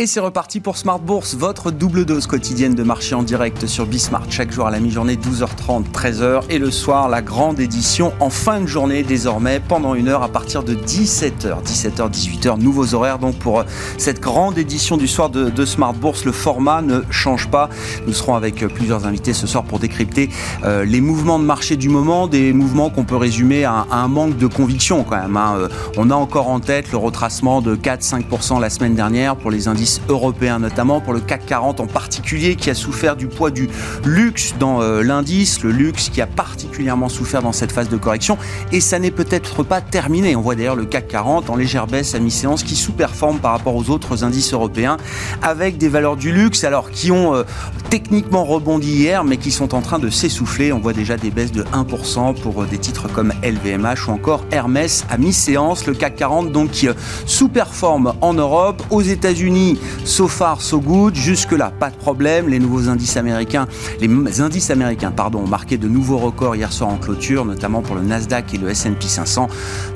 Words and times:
Et 0.00 0.06
c'est 0.06 0.20
reparti 0.20 0.60
pour 0.60 0.76
Smart 0.76 1.00
Bourse, 1.00 1.34
votre 1.34 1.72
double 1.72 2.04
dose 2.04 2.28
quotidienne 2.28 2.76
de 2.76 2.84
marché 2.84 3.16
en 3.16 3.24
direct 3.24 3.66
sur 3.66 3.84
Bismart. 3.84 4.30
Chaque 4.30 4.52
jour 4.52 4.68
à 4.68 4.70
la 4.70 4.78
mi-journée, 4.78 5.16
12h30, 5.16 5.90
13h. 5.90 6.42
Et 6.50 6.60
le 6.60 6.70
soir, 6.70 7.08
la 7.08 7.20
grande 7.20 7.58
édition 7.58 8.12
en 8.20 8.30
fin 8.30 8.60
de 8.60 8.66
journée, 8.66 9.02
désormais, 9.02 9.58
pendant 9.58 9.96
une 9.96 10.06
heure 10.06 10.22
à 10.22 10.28
partir 10.28 10.62
de 10.62 10.76
17h. 10.76 11.64
17h, 11.64 12.12
18h, 12.12 12.60
nouveaux 12.60 12.94
horaires. 12.94 13.18
Donc 13.18 13.40
pour 13.40 13.58
euh, 13.58 13.64
cette 13.96 14.20
grande 14.20 14.56
édition 14.56 14.96
du 14.96 15.08
soir 15.08 15.30
de, 15.30 15.64
Smart 15.64 15.94
Bourse, 15.94 16.24
le 16.24 16.30
format 16.30 16.80
ne 16.80 17.00
change 17.10 17.48
pas. 17.48 17.68
Nous 18.06 18.12
serons 18.12 18.36
avec 18.36 18.62
euh, 18.62 18.68
plusieurs 18.68 19.04
invités 19.04 19.32
ce 19.32 19.48
soir 19.48 19.64
pour 19.64 19.80
décrypter 19.80 20.30
euh, 20.62 20.84
les 20.84 21.00
mouvements 21.00 21.40
de 21.40 21.44
marché 21.44 21.74
du 21.74 21.88
moment, 21.88 22.28
des 22.28 22.52
mouvements 22.52 22.88
qu'on 22.88 23.02
peut 23.02 23.16
résumer 23.16 23.64
à, 23.64 23.84
un 23.90 24.06
manque 24.06 24.36
de 24.36 24.46
conviction 24.46 25.02
quand 25.02 25.20
même. 25.20 25.36
Hein. 25.36 25.68
on 25.96 26.10
a 26.10 26.14
encore 26.14 26.50
en 26.50 26.60
tête 26.60 26.92
le 26.92 26.98
retracement 26.98 27.60
de 27.62 27.74
4-5% 27.74 28.60
la 28.60 28.70
semaine 28.70 28.94
dernière 28.94 29.34
pour 29.34 29.50
les 29.50 29.66
indices 29.66 29.87
européens, 30.08 30.58
notamment 30.58 31.00
pour 31.00 31.12
le 31.12 31.20
CAC 31.20 31.46
40 31.46 31.80
en 31.80 31.86
particulier, 31.86 32.56
qui 32.56 32.70
a 32.70 32.74
souffert 32.74 33.16
du 33.16 33.26
poids 33.26 33.50
du 33.50 33.68
luxe 34.04 34.54
dans 34.58 34.82
euh, 34.82 35.02
l'indice, 35.02 35.62
le 35.62 35.70
luxe 35.70 36.08
qui 36.08 36.20
a 36.20 36.26
particulièrement 36.26 37.08
souffert 37.08 37.42
dans 37.42 37.52
cette 37.52 37.72
phase 37.72 37.88
de 37.88 37.96
correction. 37.96 38.38
Et 38.72 38.80
ça 38.80 38.98
n'est 38.98 39.10
peut-être 39.10 39.62
pas 39.62 39.80
terminé. 39.80 40.36
On 40.36 40.40
voit 40.40 40.54
d'ailleurs 40.54 40.76
le 40.76 40.84
CAC 40.84 41.08
40 41.08 41.50
en 41.50 41.56
légère 41.56 41.86
baisse 41.86 42.14
à 42.14 42.18
mi-séance 42.18 42.62
qui 42.62 42.76
sous-performe 42.76 43.38
par 43.38 43.52
rapport 43.52 43.74
aux 43.74 43.90
autres 43.90 44.24
indices 44.24 44.52
européens, 44.52 44.96
avec 45.42 45.78
des 45.78 45.88
valeurs 45.88 46.16
du 46.16 46.32
luxe, 46.32 46.64
alors 46.64 46.90
qui 46.90 47.10
ont 47.10 47.34
euh, 47.34 47.44
techniquement 47.90 48.44
rebondi 48.44 48.90
hier, 48.90 49.24
mais 49.24 49.36
qui 49.36 49.50
sont 49.50 49.74
en 49.74 49.80
train 49.80 49.98
de 49.98 50.10
s'essouffler. 50.10 50.72
On 50.72 50.80
voit 50.80 50.92
déjà 50.92 51.16
des 51.16 51.30
baisses 51.30 51.52
de 51.52 51.62
1% 51.62 52.34
pour 52.40 52.62
euh, 52.62 52.66
des 52.66 52.78
titres 52.78 53.08
comme 53.08 53.32
LVMH 53.42 54.08
ou 54.08 54.10
encore 54.12 54.44
Hermès 54.50 55.04
à 55.10 55.18
mi-séance. 55.18 55.86
Le 55.86 55.94
CAC 55.94 56.16
40 56.16 56.52
donc 56.52 56.70
qui 56.70 56.88
sous-performe 57.26 58.14
en 58.20 58.34
Europe, 58.34 58.82
aux 58.90 59.02
États-Unis 59.02 59.77
So 60.04 60.28
far, 60.28 60.60
so 60.60 60.80
good. 60.80 61.14
Jusque-là, 61.14 61.72
pas 61.78 61.90
de 61.90 61.96
problème. 61.96 62.48
Les 62.48 62.58
nouveaux 62.58 62.88
indices 62.88 63.16
américains, 63.16 63.66
les 64.00 64.40
indices 64.40 64.70
américains, 64.70 65.10
pardon, 65.10 65.40
ont 65.40 65.48
marqué 65.48 65.78
de 65.78 65.88
nouveaux 65.88 66.18
records 66.18 66.56
hier 66.56 66.72
soir 66.72 66.90
en 66.90 66.96
clôture, 66.96 67.44
notamment 67.44 67.82
pour 67.82 67.96
le 67.96 68.02
Nasdaq 68.02 68.54
et 68.54 68.58
le 68.58 68.68
S&P 68.68 69.06
500, 69.06 69.48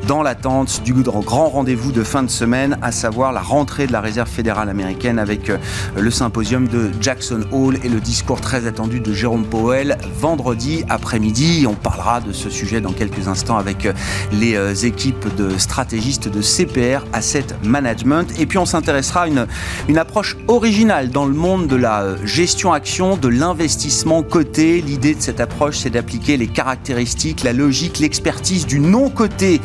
dans 0.06 0.22
l'attente 0.22 0.82
du 0.84 0.92
grand 1.20 1.48
rendez-vous 1.48 1.92
de 1.92 2.02
fin 2.02 2.22
de 2.22 2.30
semaine, 2.30 2.78
à 2.82 2.92
savoir 2.92 3.32
la 3.32 3.40
rentrée 3.40 3.86
de 3.86 3.92
la 3.92 4.00
Réserve 4.00 4.28
fédérale 4.28 4.68
américaine 4.68 5.18
avec 5.18 5.50
euh, 5.50 5.58
le 5.96 6.10
symposium 6.10 6.68
de 6.68 6.90
Jackson 7.00 7.40
Hole 7.50 7.78
et 7.82 7.88
le 7.88 8.00
discours 8.00 8.40
très 8.40 8.66
attendu 8.66 9.00
de 9.00 9.12
Jérôme 9.12 9.44
Powell 9.44 9.98
vendredi 10.18 10.84
après-midi. 10.88 11.66
On 11.68 11.74
parlera 11.74 12.20
de 12.20 12.32
ce 12.32 12.50
sujet 12.50 12.80
dans 12.80 12.92
quelques 12.92 13.28
instants 13.28 13.56
avec 13.56 13.86
euh, 13.86 13.92
les 14.32 14.54
euh, 14.54 14.74
équipes 14.74 15.34
de 15.36 15.58
stratégistes 15.58 16.28
de 16.28 16.40
CPR 16.40 17.04
Asset 17.12 17.46
Management. 17.64 18.38
Et 18.38 18.46
puis 18.46 18.58
on 18.58 18.66
s'intéressera 18.66 19.22
à 19.22 19.26
une, 19.26 19.46
une 19.88 19.98
approche 19.98 20.36
originale 20.48 21.10
dans 21.10 21.24
le 21.24 21.34
monde 21.34 21.66
de 21.66 21.76
la 21.76 22.02
euh, 22.02 22.16
gestion 22.24 22.72
action, 22.72 23.16
de 23.16 23.28
l'investissement 23.28 24.22
coté. 24.22 24.80
L'idée 24.80 25.14
de 25.14 25.20
cette 25.20 25.40
approche, 25.40 25.78
c'est 25.78 25.90
d'appliquer 25.90 26.36
les 26.36 26.46
caractéristiques, 26.46 27.42
la 27.42 27.52
logique, 27.52 27.98
l'expertise 27.98 28.66
du 28.66 28.80
non 28.80 29.10
coté 29.10 29.60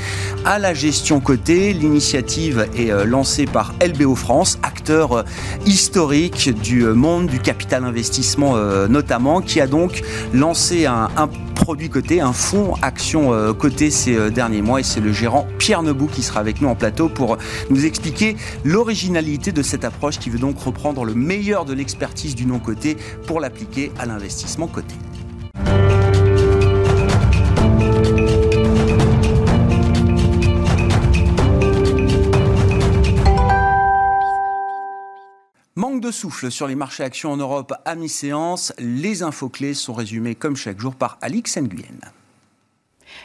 à 0.45 0.59
la 0.59 0.73
gestion 0.73 1.19
cotée. 1.19 1.73
L'initiative 1.73 2.67
est 2.75 2.91
euh, 2.91 3.05
lancée 3.05 3.45
par 3.45 3.73
LBO 3.85 4.15
France, 4.15 4.59
acteur 4.63 5.11
euh, 5.13 5.23
historique 5.65 6.49
du 6.61 6.83
monde 6.83 7.27
du 7.27 7.39
capital 7.39 7.83
investissement 7.83 8.55
notamment, 8.89 9.41
qui 9.41 9.59
a 9.61 9.67
donc 9.67 10.01
lancé 10.33 10.85
un 10.85 11.09
produit 11.57 11.89
coté, 11.89 12.21
un 12.21 12.33
fonds 12.33 12.75
action 12.81 13.53
coté 13.53 13.89
ces 13.91 14.31
derniers 14.31 14.61
mois. 14.61 14.79
Et 14.79 14.83
c'est 14.83 15.01
le 15.01 15.11
gérant 15.11 15.47
Pierre 15.57 15.83
Nebou 15.83 16.07
qui 16.07 16.23
sera 16.23 16.39
avec 16.39 16.61
nous 16.61 16.69
en 16.69 16.75
plateau 16.75 17.09
pour 17.09 17.37
nous 17.69 17.85
expliquer 17.85 18.37
l'originalité 18.63 19.51
de 19.51 19.61
cette 19.61 19.83
approche 19.83 20.19
qui 20.19 20.29
veut 20.29 20.39
donc 20.39 20.59
reprendre 20.59 21.03
le 21.03 21.13
meilleur 21.13 21.65
de 21.65 21.73
l'expertise 21.73 22.35
du 22.35 22.45
non-coté 22.45 22.97
pour 23.25 23.39
l'appliquer 23.39 23.91
à 23.99 24.05
l'investissement 24.05 24.67
coté. 24.67 24.95
De 36.01 36.11
souffle 36.11 36.51
sur 36.51 36.67
les 36.67 36.75
marchés 36.75 37.03
actions 37.03 37.31
en 37.31 37.37
Europe 37.37 37.73
à 37.85 37.95
mi-séance. 37.95 38.71
Les 38.77 39.23
infos 39.23 39.49
clés 39.49 39.73
sont 39.73 39.93
résumées 39.93 40.35
comme 40.35 40.55
chaque 40.55 40.79
jour 40.79 40.93
par 40.93 41.17
Alix 41.21 41.57
Nguyen. 41.57 41.99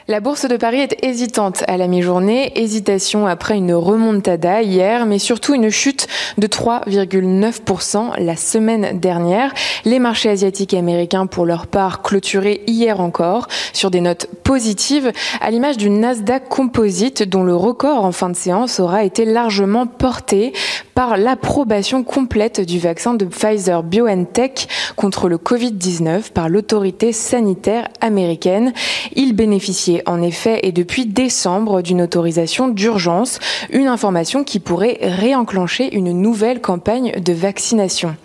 La 0.09 0.21
bourse 0.21 0.49
de 0.49 0.57
Paris 0.57 0.81
est 0.81 1.05
hésitante 1.05 1.65
à 1.69 1.77
la 1.77 1.87
mi-journée, 1.87 2.59
hésitation 2.59 3.27
après 3.27 3.57
une 3.57 3.75
remontada 3.75 4.63
hier, 4.63 5.07
mais 5.07 5.19
surtout 5.19 5.55
une 5.55 5.71
chute 5.71 6.09
de 6.39 6.47
3,9% 6.47 8.19
la 8.19 8.37
semaine 8.37 8.99
dernière. 8.99 9.53
Les 9.85 9.99
marchés 9.99 10.31
asiatiques 10.31 10.75
et 10.75 10.79
américains, 10.79 11.27
pour 11.27 11.47
leur 11.47 11.67
part, 11.67 12.03
clôturés 12.03 12.63
hier 12.67 13.01
encore 13.01 13.47
sur 13.73 13.91
des 13.91 14.01
notes 14.01 14.29
positives, 14.43 15.13
à 15.41 15.51
l'image 15.51 15.77
du 15.77 15.91
Nasdaq 15.91 16.49
Composite, 16.49 17.23
dont 17.23 17.45
le 17.45 17.55
record 17.55 18.05
en 18.05 18.13
fin 18.13 18.31
de 18.31 18.37
séance 18.37 18.81
aura 18.81 19.05
été 19.05 19.25
largement 19.25 19.87
porté 19.87 20.53
par 20.95 21.17
l'approbation 21.17 22.05
complète 22.05 22.61
du 22.61 22.79
vaccin 22.79 23.15
de 23.15 23.25
Pfizer 23.25 23.83
BioNTech 23.83 24.69
contre 24.97 25.29
le 25.29 25.39
Covid-19 25.39 26.33
par 26.33 26.49
l'autorité 26.49 27.13
sanitaire 27.13 27.89
américaine. 28.01 28.73
Il 29.15 29.35
bénéficiait 29.35 30.03
en 30.07 30.23
effet 30.23 30.61
et 30.63 30.73
depuis 30.73 31.07
décembre 31.07 31.83
d'une 31.83 32.03
autorisation 32.03 32.69
d'urgence, 32.69 33.39
une 33.71 33.87
information 33.87 34.45
qui 34.45 34.61
pourrait 34.61 34.99
réenclencher 35.01 35.95
une 35.95 36.13
nouvelle 36.13 36.61
campagne 36.61 37.13
de 37.21 37.33
vaccination. 37.33 38.17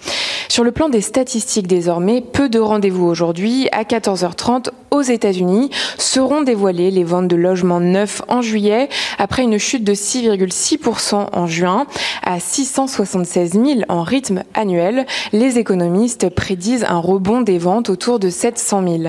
Sur 0.50 0.64
le 0.64 0.72
plan 0.72 0.90
des 0.90 1.02
statistiques 1.02 1.68
désormais, 1.68 2.22
peu 2.22 2.50
de 2.50 2.60
rendez-vous 2.60 3.06
aujourd'hui. 3.06 3.68
À 3.72 3.84
14h30, 3.84 4.70
aux 4.92 5.02
États-Unis, 5.02 5.70
seront 5.98 6.42
dévoilées 6.42 6.90
les 6.90 7.04
ventes 7.04 7.28
de 7.28 7.36
logements 7.36 7.80
neufs 7.80 8.22
en 8.28 8.42
juillet, 8.42 8.90
après 9.20 9.44
une 9.44 9.58
chute 9.58 9.84
de 9.84 9.94
6,6% 9.94 11.28
en 11.32 11.48
juin, 11.48 11.86
à 12.24 12.40
676 12.66 13.52
000 13.52 13.66
en 13.88 14.02
rythme 14.02 14.42
annuel. 14.56 15.06
Les 15.32 15.60
économistes 15.60 16.30
prédisent 16.30 16.86
un 16.90 16.98
rebond 16.98 17.42
des 17.42 17.60
ventes 17.60 17.92
autour 17.92 18.18
de 18.18 18.32
700 18.32 18.82
000. 18.82 19.04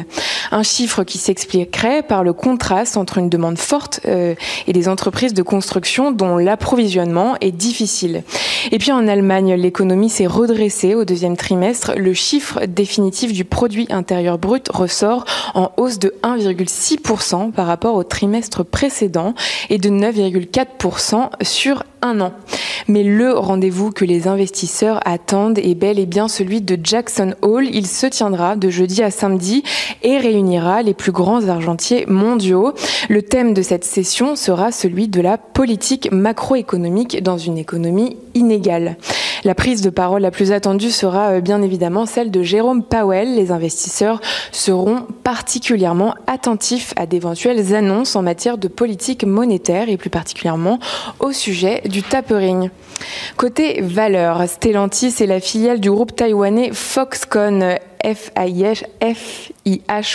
Un 0.51 0.63
chiffre 0.63 1.03
qui 1.03 1.17
s'expliquerait 1.17 2.03
par 2.03 2.25
le 2.25 2.35
contraste 2.35 2.99
entre 2.99 3.17
une 3.17 3.31
demande 3.31 3.57
forte 3.57 4.01
euh, 4.07 4.35
et 4.67 4.75
des 4.75 4.89
entreprises 4.89 5.33
de 5.33 5.43
construction 5.43 6.13
dont 6.13 6.37
l'approvisionnement 6.37 7.37
est 7.41 7.53
difficile. 7.53 8.23
Et 8.71 8.79
puis 8.79 8.93
en 8.93 9.09
Allemagne, 9.09 9.55
l'économie 9.55 10.11
s'est 10.11 10.27
redressée 10.27 10.95
au 10.95 11.07
deuxième 11.07 11.37
trimestre. 11.37 11.93
Le 11.97 12.13
chiffre 12.13 12.67
définitif 12.67 13.33
du 13.33 13.47
produit 13.47 13.87
intérieur 13.89 14.37
brut 14.37 14.69
ressort 14.69 15.25
en 15.55 15.73
hausse 15.79 15.99
de 15.99 16.15
1,6% 16.23 17.53
par 17.53 17.67
rapport 17.67 17.95
au 17.95 18.05
trimestre 18.05 18.63
précédent 18.63 19.35
et 19.71 19.79
de 19.79 19.89
9,4% 19.89 21.31
sur 21.43 21.85
un 22.03 22.21
an. 22.21 22.33
Mais 22.89 23.03
le 23.03 23.33
rendez-vous 23.33 23.91
que 23.91 24.05
les 24.05 24.29
investisseurs 24.29 25.01
attendent 25.05 25.59
est 25.59 25.75
bel 25.75 25.99
et 25.99 26.07
bien 26.07 26.27
celui 26.29 26.61
de 26.61 26.79
Jackson 26.83 27.35
Hole. 27.43 27.69
Il 27.71 27.87
se 27.87 28.07
tiendra 28.07 28.57
de 28.57 28.71
jeudi 28.71 29.03
à 29.03 29.11
samedi 29.11 29.63
et 30.03 30.17
réunira 30.19 30.83
les 30.83 30.95
plus 30.95 31.13
grands 31.13 31.49
argentiers 31.49 32.07
mondiaux. 32.07 32.73
Le 33.09 33.23
thème 33.23 33.53
de 33.53 33.63
cette 33.63 33.85
session 33.85 34.37
sera 34.37 34.73
celui 34.73 35.09
de 35.09 35.21
la 35.21 35.37
politique 35.37 36.11
macroéconomique 36.11 37.23
dans 37.23 37.39
une 37.39 37.59
économie 37.59 38.17
inégale. 38.35 38.97
La 39.45 39.55
prise 39.55 39.83
de 39.83 39.91
parole 39.91 40.23
la 40.23 40.31
plus 40.31 40.53
attendue 40.53 40.91
sera 40.91 41.33
euh, 41.33 41.41
bien 41.41 41.63
évidemment 41.63 42.07
celle 42.07 42.31
de 42.31 42.43
Jérôme 42.43 42.83
Powell. 42.83 43.35
Les 43.35 43.53
investisseurs 43.53 44.21
seront 44.53 45.07
particulièrement 45.23 46.15
attentifs 46.27 46.93
à 46.97 47.07
d'éventuelles 47.07 47.75
annonces 47.75 48.17
en 48.17 48.23
matière 48.23 48.59
de 48.59 48.69
politique 48.69 49.25
monétaire 49.25 49.89
et 49.89 49.97
plus 49.97 50.11
particulièrement 50.11 50.79
au 51.21 51.33
sujet 51.33 51.83
du 51.85 52.03
tapering. 52.03 52.71
Côté 53.37 53.81
valeur, 53.81 54.49
Stellantis 54.49 55.15
est 55.21 55.27
la 55.27 55.41
filiale 55.41 55.81
du 55.81 55.91
groupe 55.91 56.15
taïwanais 56.17 56.71
Foxconn. 56.73 57.79
FIH, 58.05 58.85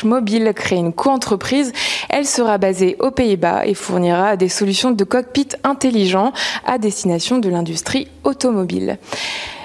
Mobile 0.05 0.53
crée 0.55 0.77
une 0.77 0.93
co-entreprise. 0.93 1.73
Elle 2.09 2.25
sera 2.25 2.57
basée 2.57 2.95
aux 2.99 3.11
Pays-Bas 3.11 3.65
et 3.65 3.73
fournira 3.73 4.37
des 4.37 4.49
solutions 4.49 4.91
de 4.91 5.03
cockpit 5.03 5.49
intelligent 5.63 6.31
à 6.65 6.77
destination 6.77 7.39
de 7.39 7.49
l'industrie 7.49 8.07
automobile. 8.23 8.97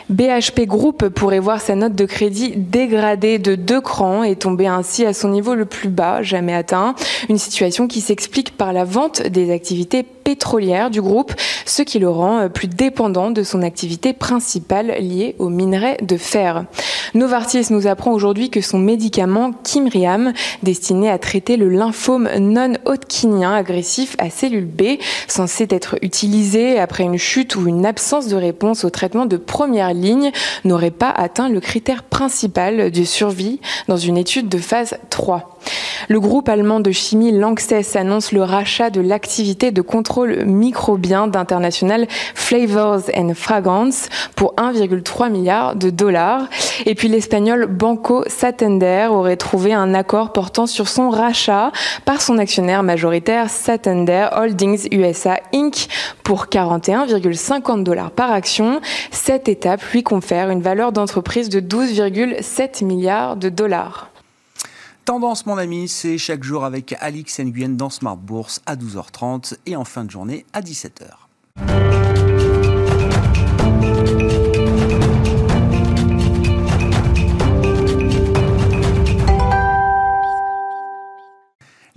BHP 0.09 0.63
Group 0.63 1.09
pourrait 1.09 1.39
voir 1.39 1.61
sa 1.61 1.75
note 1.75 1.95
de 1.95 2.07
crédit 2.07 2.55
dégradée 2.57 3.39
de 3.39 3.55
deux 3.55 3.83
crans 3.83 4.23
et 4.23 4.37
tomber 4.37 4.67
ainsi 4.67 5.05
à 5.05 5.13
son 5.13 5.29
niveau 5.29 5.55
le 5.55 5.67
plus 5.67 5.91
bas 5.91 6.23
jamais 6.23 6.55
atteint. 6.55 6.95
Une 7.29 7.37
situation 7.37 7.87
qui 7.87 8.01
s'explique 8.01 8.57
par 8.57 8.73
la 8.73 8.85
vente 8.85 9.23
des 9.23 9.53
activités 9.53 10.07
pétrolière 10.29 10.91
du 10.91 11.01
groupe, 11.01 11.33
ce 11.65 11.81
qui 11.81 11.99
le 11.99 12.11
rend 12.11 12.51
plus 12.51 12.69
dépendant 12.69 13.31
de 13.31 13.43
son 13.43 13.63
activité 13.63 14.13
principale 14.13 14.89
liée 15.01 15.35
au 15.39 15.49
minerai 15.49 15.97
de 16.03 16.19
fer. 16.19 16.67
Novartis 17.15 17.69
nous 17.71 17.87
apprend 17.87 18.13
aujourd'hui 18.13 18.51
que 18.51 18.61
son 18.61 18.79
médicament 18.79 19.53
Kimriam, 19.65 20.35
destiné 20.63 21.09
à 21.09 21.19
traiter 21.19 21.57
le 21.57 21.71
lymphome 21.71 22.29
non-hodgkinien 22.39 23.55
agressif 23.55 24.17
à 24.19 24.29
cellules 24.29 24.67
B, 24.67 24.99
censé 25.29 25.67
être 25.71 25.97
utilisé 26.03 26.79
après 26.79 27.05
une 27.05 27.17
chute 27.17 27.57
ou 27.57 27.67
une 27.67 27.87
absence 27.87 28.29
de 28.29 28.37
réponse 28.37 28.85
au 28.85 28.91
traitement 28.91 29.25
de 29.25 29.39
première 29.39 29.95
ligne, 29.95 30.31
n'aurait 30.67 30.91
pas 30.91 31.09
atteint 31.11 31.49
le 31.49 31.61
critère 31.61 32.03
principal 32.03 32.91
de 32.91 33.05
survie 33.05 33.61
dans 33.89 33.97
une 33.97 34.19
étude 34.19 34.51
de 34.51 34.59
phase 34.59 34.99
3. 35.09 35.58
Le 36.09 36.21
groupe 36.21 36.49
allemand 36.49 36.81
de 36.81 36.91
chimie 36.91 37.33
Lanxess 37.33 37.97
annonce 37.97 38.33
le 38.33 38.43
rachat 38.43 38.91
de 38.91 39.01
l'activité 39.01 39.71
de 39.73 39.83
contrôle 39.83 40.45
microbien 40.45 41.27
d'International 41.27 42.07
Flavors 42.35 43.03
and 43.15 43.33
Fragrance 43.35 44.09
pour 44.35 44.55
1,3 44.55 45.31
milliard 45.31 45.77
de 45.77 45.91
dollars. 45.91 46.47
Et 46.87 46.95
puis 46.95 47.09
l'espagnol 47.09 47.67
Banco 47.67 48.25
Santander 48.27 49.09
aurait 49.11 49.37
trouvé 49.37 49.75
un 49.75 49.93
accord 49.95 50.33
portant 50.33 50.67
sur 50.67 50.89
son 50.89 51.11
rachat 51.11 51.73
par 52.05 52.23
son 52.23 52.39
actionnaire 52.39 52.83
majoritaire 52.83 53.51
Santander 53.51 54.29
Holdings 54.35 54.89
USA 54.93 55.41
Inc. 55.53 55.89
pour 56.23 56.47
41,50 56.47 57.83
dollars 57.83 58.11
par 58.11 58.33
action. 58.33 58.81
Cette 59.11 59.49
étape 59.49 59.83
lui 59.93 60.03
confère 60.03 60.51
une 60.51 60.63
valeur 60.63 60.93
d'entreprise 60.93 61.49
de 61.49 61.61
12,7 61.61 62.85
milliards 62.85 63.37
de 63.37 63.49
dollars. 63.49 64.11
Tendance, 65.09 65.47
mon 65.47 65.57
ami, 65.57 65.89
c'est 65.89 66.19
chaque 66.19 66.45
jour 66.45 66.67
avec 66.67 66.95
Alix 67.01 67.41
Nguyen 67.41 67.71
dans 67.71 67.89
Smart 67.89 68.19
Bourse 68.19 68.61
à 68.67 68.77
12h30 68.77 69.57
et 69.65 69.75
en 69.75 69.85
fin 69.85 70.05
de 70.05 70.11
journée 70.11 70.45
à 70.53 70.61
17h. 70.61 72.08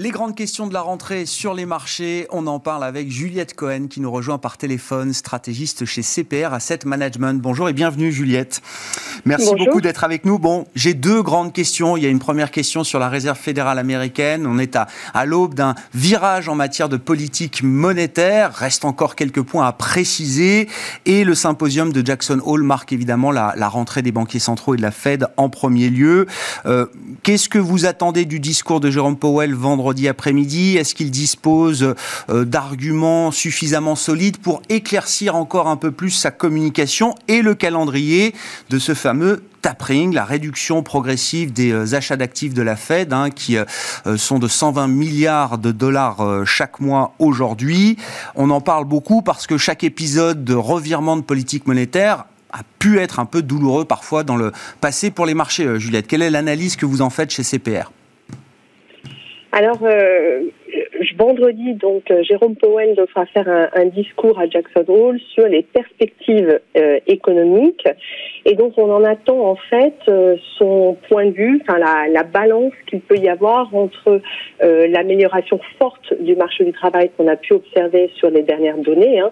Les 0.01 0.09
grandes 0.09 0.33
questions 0.33 0.65
de 0.65 0.73
la 0.73 0.81
rentrée 0.81 1.27
sur 1.27 1.53
les 1.53 1.67
marchés, 1.67 2.25
on 2.31 2.47
en 2.47 2.59
parle 2.59 2.83
avec 2.83 3.11
Juliette 3.11 3.53
Cohen 3.53 3.85
qui 3.87 4.01
nous 4.01 4.09
rejoint 4.09 4.39
par 4.39 4.57
téléphone, 4.57 5.13
stratégiste 5.13 5.85
chez 5.85 6.01
CPR 6.01 6.55
Asset 6.55 6.79
Management. 6.85 7.39
Bonjour 7.39 7.69
et 7.69 7.73
bienvenue 7.73 8.11
Juliette. 8.11 8.63
Merci 9.25 9.53
beaucoup 9.55 9.79
d'être 9.79 10.03
avec 10.03 10.25
nous. 10.25 10.39
Bon, 10.39 10.65
j'ai 10.73 10.95
deux 10.95 11.21
grandes 11.21 11.53
questions. 11.53 11.97
Il 11.97 12.03
y 12.03 12.07
a 12.07 12.09
une 12.09 12.17
première 12.17 12.49
question 12.49 12.83
sur 12.83 12.97
la 12.97 13.09
réserve 13.09 13.37
fédérale 13.37 13.77
américaine. 13.77 14.47
On 14.47 14.57
est 14.57 14.75
à, 14.75 14.87
à 15.13 15.27
l'aube 15.27 15.53
d'un 15.53 15.75
virage 15.93 16.49
en 16.49 16.55
matière 16.55 16.89
de 16.89 16.97
politique 16.97 17.61
monétaire. 17.61 18.55
Reste 18.55 18.85
encore 18.85 19.15
quelques 19.15 19.43
points 19.43 19.67
à 19.67 19.71
préciser. 19.71 20.67
Et 21.05 21.23
le 21.23 21.35
symposium 21.35 21.93
de 21.93 22.03
Jackson 22.03 22.41
Hole 22.43 22.63
marque 22.63 22.91
évidemment 22.91 23.29
la, 23.29 23.53
la 23.55 23.69
rentrée 23.69 24.01
des 24.01 24.11
banquiers 24.11 24.39
centraux 24.39 24.73
et 24.73 24.77
de 24.77 24.81
la 24.81 24.89
Fed 24.89 25.27
en 25.37 25.49
premier 25.49 25.91
lieu. 25.91 26.25
Euh, 26.65 26.87
Qu'est-ce 27.21 27.49
que 27.49 27.59
vous 27.59 27.85
attendez 27.85 28.25
du 28.25 28.39
discours 28.39 28.79
de 28.79 28.89
Jérôme 28.89 29.15
Powell 29.15 29.53
vendredi 29.53 29.90
après-midi 30.07 30.77
Est-ce 30.77 30.95
qu'il 30.95 31.11
dispose 31.11 31.95
euh, 32.29 32.45
d'arguments 32.45 33.31
suffisamment 33.31 33.95
solides 33.95 34.37
pour 34.37 34.61
éclaircir 34.69 35.35
encore 35.35 35.67
un 35.67 35.75
peu 35.75 35.91
plus 35.91 36.11
sa 36.11 36.31
communication 36.31 37.15
et 37.27 37.41
le 37.41 37.55
calendrier 37.55 38.33
de 38.69 38.79
ce 38.79 38.93
fameux 38.93 39.43
tapering, 39.61 40.13
la 40.13 40.25
réduction 40.25 40.81
progressive 40.81 41.53
des 41.53 41.71
euh, 41.71 41.93
achats 41.93 42.17
d'actifs 42.17 42.53
de 42.53 42.61
la 42.61 42.75
Fed, 42.75 43.13
hein, 43.13 43.29
qui 43.29 43.57
euh, 43.57 43.65
sont 44.17 44.39
de 44.39 44.47
120 44.47 44.87
milliards 44.87 45.57
de 45.57 45.71
dollars 45.71 46.45
chaque 46.45 46.79
mois 46.79 47.13
aujourd'hui? 47.19 47.97
On 48.35 48.49
en 48.49 48.61
parle 48.61 48.85
beaucoup 48.85 49.21
parce 49.21 49.47
que 49.47 49.57
chaque 49.57 49.83
épisode 49.83 50.43
de 50.43 50.55
revirement 50.55 51.17
de 51.17 51.21
politique 51.21 51.67
monétaire 51.67 52.25
a 52.51 52.61
pu 52.79 52.99
être 52.99 53.19
un 53.19 53.25
peu 53.25 53.41
douloureux 53.41 53.85
parfois 53.85 54.23
dans 54.23 54.35
le 54.35 54.51
passé 54.81 55.11
pour 55.11 55.25
les 55.25 55.33
marchés. 55.33 55.79
Juliette, 55.79 56.07
quelle 56.07 56.21
est 56.21 56.29
l'analyse 56.29 56.75
que 56.75 56.85
vous 56.85 57.01
en 57.01 57.09
faites 57.09 57.31
chez 57.31 57.43
CPR 57.43 57.91
alors, 59.53 59.79
euh, 59.83 60.43
vendredi, 61.17 61.73
donc, 61.73 62.09
euh, 62.09 62.23
Jérôme 62.23 62.55
Powell 62.55 62.95
devra 62.95 63.25
faire 63.25 63.49
un, 63.49 63.67
un, 63.73 63.85
discours 63.85 64.39
à 64.39 64.47
Jackson 64.47 64.85
Hole 64.87 65.19
sur 65.33 65.45
les 65.45 65.61
perspectives 65.61 66.59
euh, 66.77 66.99
économiques. 67.05 67.85
Et 68.45 68.55
donc, 68.55 68.77
on 68.77 68.89
en 68.89 69.03
attend 69.03 69.39
en 69.41 69.57
fait 69.57 69.95
euh, 70.07 70.37
son 70.57 70.97
point 71.09 71.25
de 71.25 71.31
vue, 71.31 71.61
enfin 71.61 71.79
la, 71.79 72.07
la 72.07 72.23
balance 72.23 72.71
qu'il 72.87 73.01
peut 73.01 73.17
y 73.17 73.27
avoir 73.27 73.75
entre 73.75 74.21
euh, 74.63 74.87
l'amélioration 74.87 75.59
forte 75.77 76.13
du 76.21 76.35
marché 76.37 76.63
du 76.63 76.71
travail 76.71 77.11
qu'on 77.17 77.27
a 77.27 77.35
pu 77.35 77.53
observer 77.53 78.09
sur 78.15 78.29
les 78.29 78.43
dernières 78.43 78.77
données, 78.77 79.19
hein, 79.19 79.31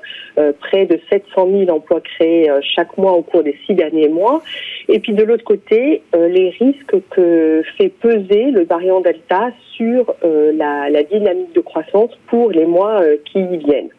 près 0.60 0.86
de 0.86 1.00
700 1.10 1.48
000 1.66 1.72
emplois 1.72 2.02
créés 2.02 2.50
chaque 2.76 2.98
mois 2.98 3.14
au 3.14 3.22
cours 3.22 3.44
des 3.44 3.58
six 3.66 3.74
derniers 3.74 4.10
mois, 4.10 4.42
et 4.90 5.00
puis 5.00 5.14
de 5.14 5.24
l'autre 5.24 5.44
côté, 5.44 6.02
les 6.14 6.50
risques 6.50 6.96
que 7.10 7.64
fait 7.78 7.90
peser 7.90 8.52
le 8.52 8.66
variant 8.66 9.02
Delta 9.02 9.52
sur 9.80 10.14
la, 10.54 10.90
la 10.90 11.04
dynamique 11.04 11.56
de 11.56 11.62
croissance 11.62 12.12
pour 12.28 12.52
les 12.52 12.66
mois 12.66 13.02
euh, 13.02 13.16
qui 13.32 13.42
viennent. 13.58 13.90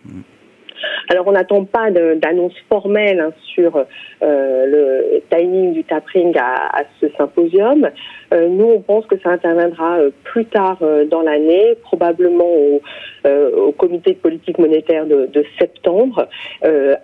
Alors, 1.08 1.26
on 1.26 1.32
n'attend 1.32 1.64
pas 1.64 1.90
d'annonce 1.90 2.54
formelle 2.68 3.20
hein, 3.20 3.32
sur 3.54 3.76
euh, 4.22 4.66
le 4.66 5.22
timing 5.30 5.72
du 5.72 5.84
tapering 5.84 6.36
à, 6.38 6.82
ce 7.00 7.08
symposium. 7.16 7.88
Euh, 8.32 8.48
nous, 8.48 8.66
on 8.66 8.80
pense 8.80 9.06
que 9.06 9.18
ça 9.18 9.30
interviendra 9.30 9.98
plus 10.24 10.46
tard 10.46 10.78
dans 11.10 11.22
l'année, 11.22 11.74
probablement 11.82 12.44
au, 12.46 12.80
comité 13.72 14.12
de 14.12 14.18
politique 14.18 14.58
monétaire 14.58 15.06
de, 15.06 15.44
septembre, 15.58 16.28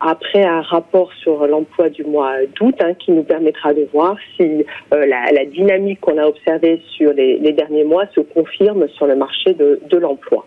après 0.01 0.45
un 0.45 0.61
rapport 0.61 1.13
sur 1.15 1.47
l'emploi 1.47 1.89
du 1.89 2.05
mois 2.05 2.35
d'août, 2.55 2.75
hein, 2.81 2.95
qui 2.95 3.13
nous 3.13 3.23
permettra 3.23 3.73
de 3.75 3.89
voir 3.93 4.17
si 4.37 4.65
la, 4.91 5.45
dynamique 5.47 6.01
qu'on 6.01 6.19
a 6.19 6.27
observée 6.27 6.81
sur 6.97 7.13
les, 7.13 7.53
derniers 7.53 7.85
mois 7.85 8.05
se 8.15 8.21
confirme 8.21 8.89
sur 8.89 9.07
le 9.07 9.17
marché 9.17 9.55
de 9.55 9.97
l'emploi. 9.97 10.47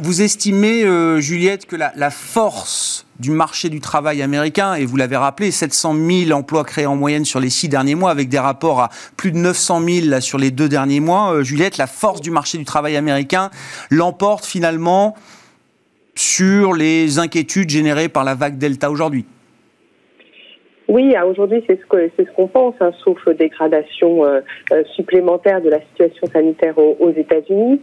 Vous 0.00 0.22
estimez, 0.22 0.82
euh, 0.84 1.20
Juliette, 1.20 1.66
que 1.66 1.76
la, 1.76 2.10
force 2.10 3.06
du 3.20 3.30
marché 3.30 3.68
du 3.68 3.80
travail 3.80 4.22
américain, 4.22 4.74
et 4.74 4.84
vous 4.84 4.96
l'avez 4.96 5.16
rappelé, 5.16 5.50
700 5.50 5.94
000 5.94 6.30
emplois 6.32 6.64
créés 6.64 6.86
en 6.86 6.96
moyenne 6.96 7.24
sur 7.24 7.38
les 7.38 7.50
six 7.50 7.68
derniers 7.68 7.94
mois, 7.94 8.10
avec 8.10 8.28
des 8.28 8.38
rapports 8.38 8.80
à 8.80 8.88
plus 9.16 9.30
de 9.30 9.36
900 9.36 9.80
000 9.80 10.20
sur 10.20 10.38
les 10.38 10.50
deux 10.50 10.68
derniers 10.68 11.00
mois, 11.00 11.32
euh, 11.32 11.42
Juliette, 11.42 11.78
la 11.78 11.86
force 11.86 12.20
du 12.20 12.30
marché 12.30 12.58
du 12.58 12.64
travail 12.64 12.96
américain 12.96 13.50
l'emporte 13.90 14.44
finalement 14.44 15.14
sur 16.14 16.74
les 16.74 17.18
inquiétudes 17.18 17.70
générées 17.70 18.08
par 18.08 18.24
la 18.24 18.34
vague 18.34 18.58
Delta 18.58 18.90
aujourd'hui 18.90 19.26
oui, 20.90 21.14
aujourd'hui, 21.22 21.62
c'est 21.66 21.78
ce 21.78 22.10
c'est 22.16 22.24
ce 22.24 22.32
qu'on 22.32 22.48
pense, 22.48 22.74
sauf 23.04 23.28
dégradation 23.28 24.24
euh, 24.24 24.40
supplémentaire 24.96 25.60
de 25.60 25.68
la 25.68 25.80
situation 25.82 26.26
sanitaire 26.32 26.78
aux 26.78 27.12
États-Unis. 27.14 27.78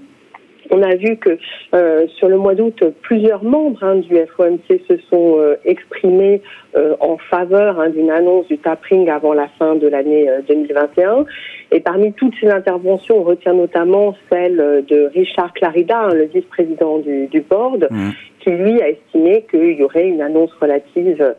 On 0.71 0.81
a 0.81 0.95
vu 0.95 1.17
que 1.17 1.37
euh, 1.73 2.07
sur 2.17 2.27
le 2.27 2.37
mois 2.37 2.55
d'août, 2.55 2.83
plusieurs 3.01 3.43
membres 3.43 3.83
hein, 3.83 3.95
du 3.97 4.15
FOMC 4.35 4.81
se 4.87 4.97
sont 5.09 5.37
euh, 5.39 5.55
exprimés 5.65 6.41
euh, 6.75 6.95
en 6.99 7.17
faveur 7.17 7.79
hein, 7.79 7.89
d'une 7.89 8.09
annonce 8.09 8.47
du 8.47 8.57
tapering 8.57 9.09
avant 9.09 9.33
la 9.33 9.47
fin 9.59 9.75
de 9.75 9.87
l'année 9.87 10.27
2021. 10.47 11.25
Et 11.71 11.79
parmi 11.79 12.13
toutes 12.13 12.33
ces 12.39 12.49
interventions, 12.49 13.19
on 13.19 13.23
retient 13.23 13.53
notamment 13.53 14.15
celle 14.31 14.83
de 14.87 15.09
Richard 15.13 15.53
Clarida, 15.53 15.99
hein, 15.99 16.13
le 16.13 16.25
vice-président 16.25 16.99
du, 16.99 17.41
board, 17.41 17.87
mmh. 17.89 18.09
qui 18.39 18.51
lui 18.51 18.81
a 18.81 18.89
estimé 18.89 19.45
qu'il 19.49 19.79
y 19.79 19.83
aurait 19.83 20.07
une 20.07 20.21
annonce 20.21 20.51
relative 20.61 21.35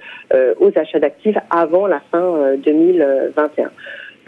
aux 0.61 0.71
achats 0.77 0.99
d'actifs 0.99 1.37
avant 1.51 1.87
la 1.87 2.01
fin 2.11 2.55
2021. 2.65 3.71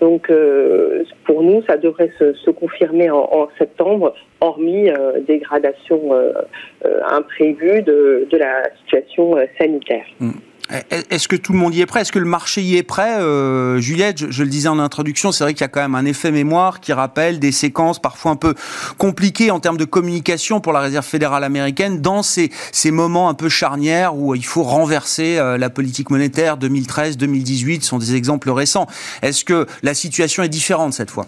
Donc 0.01 0.31
euh, 0.31 1.05
pour 1.25 1.43
nous, 1.43 1.63
ça 1.69 1.77
devrait 1.77 2.13
se, 2.19 2.51
confirmer 2.51 3.11
en, 3.11 3.49
septembre, 3.59 4.15
hormis 4.41 4.91
euh, 4.91 5.21
dégradation 5.27 6.13
euh, 6.13 6.33
imprévue 7.09 7.83
de, 7.83 8.27
la 8.33 8.71
situation 8.85 9.37
sanitaire. 9.59 10.05
Mmh. 10.21 10.31
Est-ce 10.71 11.29
que 11.29 11.37
tout 11.37 11.53
le 11.53 11.59
monde 11.59 11.75
y 11.75 11.81
est 11.81 11.87
prêt? 11.87 12.03
Est-ce 12.03 12.13
que 12.13 12.19
le 12.19 12.27
marché 12.27 12.63
y 12.63 12.77
est 12.77 12.83
prêt? 12.83 13.21
Euh, 13.21 13.81
Juliette, 13.81 14.31
je, 14.31 14.43
le 14.43 14.51
disais 14.51 14.69
en 14.69 14.79
introduction, 14.79 15.33
c'est 15.33 15.45
vrai 15.45 15.55
qu'il 15.55 15.63
y 15.63 15.65
a 15.65 15.69
quand 15.69 15.81
même 15.81 15.95
un 15.95 16.05
effet 16.05 16.31
mémoire 16.31 16.81
qui 16.81 16.93
rappelle 16.93 17.39
des 17.39 17.53
séquences 17.53 17.99
parfois 17.99 18.33
un 18.33 18.37
peu 18.37 18.55
compliquées 18.99 19.51
en 19.51 19.61
termes 19.61 19.79
de 19.79 19.87
communication 19.87 20.61
pour 20.61 20.73
la 20.73 20.81
Réserve 20.81 21.07
fédérale 21.07 21.45
américaine 21.45 22.03
dans 22.03 22.23
ces, 22.23 22.51
ces 22.73 22.91
moments 22.91 23.31
un 23.31 23.35
peu 23.35 23.49
charnières 23.49 24.15
où 24.15 24.35
il 24.35 24.45
faut 24.45 24.63
renverser 24.63 25.39
euh, 25.39 25.57
la 25.57 25.71
politique 25.71 26.11
monétaire 26.11 26.59
2013, 26.59 27.17
2018 27.17 27.83
sont 27.83 27.99
des 27.99 28.15
exemples 28.15 28.51
récents. 28.51 28.87
Est-ce 29.23 29.45
que 29.45 29.67
la 29.83 29.95
situation 29.95 30.43
est 30.43 30.49
différente 30.49 30.93
cette 30.93 31.11
fois? 31.11 31.27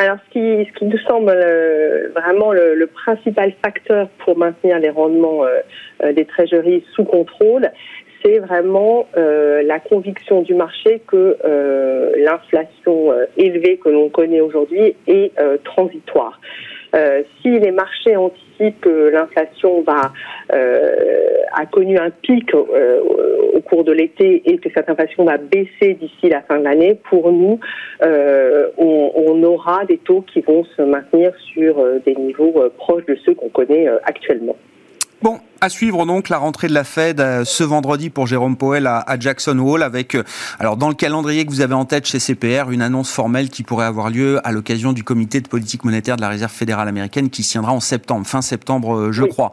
Alors, 0.00 0.18
ce 0.26 0.30
qui, 0.30 0.70
ce 0.70 0.78
qui 0.78 0.84
nous 0.84 0.98
semble 0.98 1.32
euh, 1.34 2.10
vraiment 2.14 2.52
le, 2.52 2.86
principal 2.86 3.52
facteur 3.64 4.08
pour 4.24 4.38
maintenir 4.38 4.78
les 4.78 4.90
rendements 4.90 5.44
euh, 5.44 5.58
euh, 6.04 6.12
des 6.12 6.24
trésoreries 6.24 6.84
sous 6.94 7.02
contrôle, 7.02 7.68
c'est 8.24 8.38
vraiment 8.38 9.06
la 9.14 9.78
conviction 9.78 10.42
du 10.42 10.52
marché 10.52 11.00
que 11.06 11.36
l'inflation 12.18 13.12
élevée 13.36 13.76
que 13.76 13.90
l'on 13.90 14.08
connaît 14.08 14.40
aujourd'hui 14.40 14.96
est 15.06 15.30
transitoire. 15.62 16.40
Si 16.94 17.58
les 17.58 17.70
marchés 17.70 18.16
anticipent 18.16 18.80
que 18.80 19.10
l'inflation 19.10 19.82
va 19.82 20.12
a 20.50 21.66
connu 21.66 21.98
un 21.98 22.10
pic 22.10 22.52
au 22.54 23.60
cours 23.60 23.84
de 23.84 23.92
l'été 23.92 24.42
et 24.50 24.58
que 24.58 24.68
cette 24.74 24.88
inflation 24.88 25.24
va 25.24 25.36
baisser 25.36 25.94
d'ici 25.94 26.28
la 26.28 26.40
fin 26.42 26.58
de 26.58 26.64
l'année, 26.64 26.98
pour 27.08 27.30
nous, 27.30 27.60
on, 28.02 29.12
on, 29.14 29.42
aura 29.42 29.84
des 29.84 29.98
taux 29.98 30.22
qui 30.22 30.40
vont 30.40 30.64
se 30.64 30.82
maintenir 30.82 31.32
sur 31.52 31.84
des 32.04 32.14
niveaux 32.14 32.54
proches 32.76 33.04
de 33.06 33.16
ceux 33.24 33.34
qu'on 33.34 33.48
connaît 33.50 33.86
actuellement. 34.04 34.56
Bon, 35.20 35.38
à 35.60 35.68
suivre 35.68 36.06
donc 36.06 36.28
la 36.28 36.38
rentrée 36.38 36.68
de 36.68 36.74
la 36.74 36.84
Fed 36.84 37.20
euh, 37.20 37.44
ce 37.44 37.64
vendredi 37.64 38.10
pour 38.10 38.26
Jérôme 38.26 38.56
Powell 38.56 38.86
à, 38.86 39.04
Jackson 39.18 39.58
Hole 39.58 39.82
avec, 39.82 40.14
euh, 40.14 40.22
alors 40.60 40.76
dans 40.76 40.88
le 40.88 40.94
calendrier 40.94 41.44
que 41.44 41.50
vous 41.50 41.60
avez 41.60 41.74
en 41.74 41.84
tête 41.84 42.06
chez 42.06 42.20
CPR, 42.20 42.70
une 42.70 42.82
annonce 42.82 43.10
formelle 43.10 43.48
qui 43.48 43.64
pourrait 43.64 43.86
avoir 43.86 44.10
lieu 44.10 44.40
à 44.46 44.52
l'occasion 44.52 44.92
du 44.92 45.02
comité 45.02 45.40
de 45.40 45.48
politique 45.48 45.84
monétaire 45.84 46.16
de 46.16 46.20
la 46.20 46.28
Réserve 46.28 46.52
fédérale 46.52 46.86
américaine 46.86 47.28
qui 47.28 47.42
se 47.42 47.52
tiendra 47.52 47.72
en 47.72 47.80
septembre, 47.80 48.26
fin 48.26 48.42
septembre 48.42 48.96
euh, 48.96 49.12
je 49.12 49.24
crois. 49.24 49.52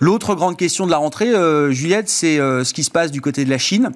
L'autre 0.00 0.34
grande 0.34 0.56
question 0.56 0.84
de 0.86 0.90
la 0.90 0.98
rentrée, 0.98 1.32
Juliette, 1.70 2.08
c'est 2.08 2.36
ce 2.36 2.72
qui 2.72 2.84
se 2.84 2.90
passe 2.90 3.10
du 3.10 3.20
côté 3.20 3.44
de 3.44 3.50
la 3.50 3.58
Chine 3.58 3.90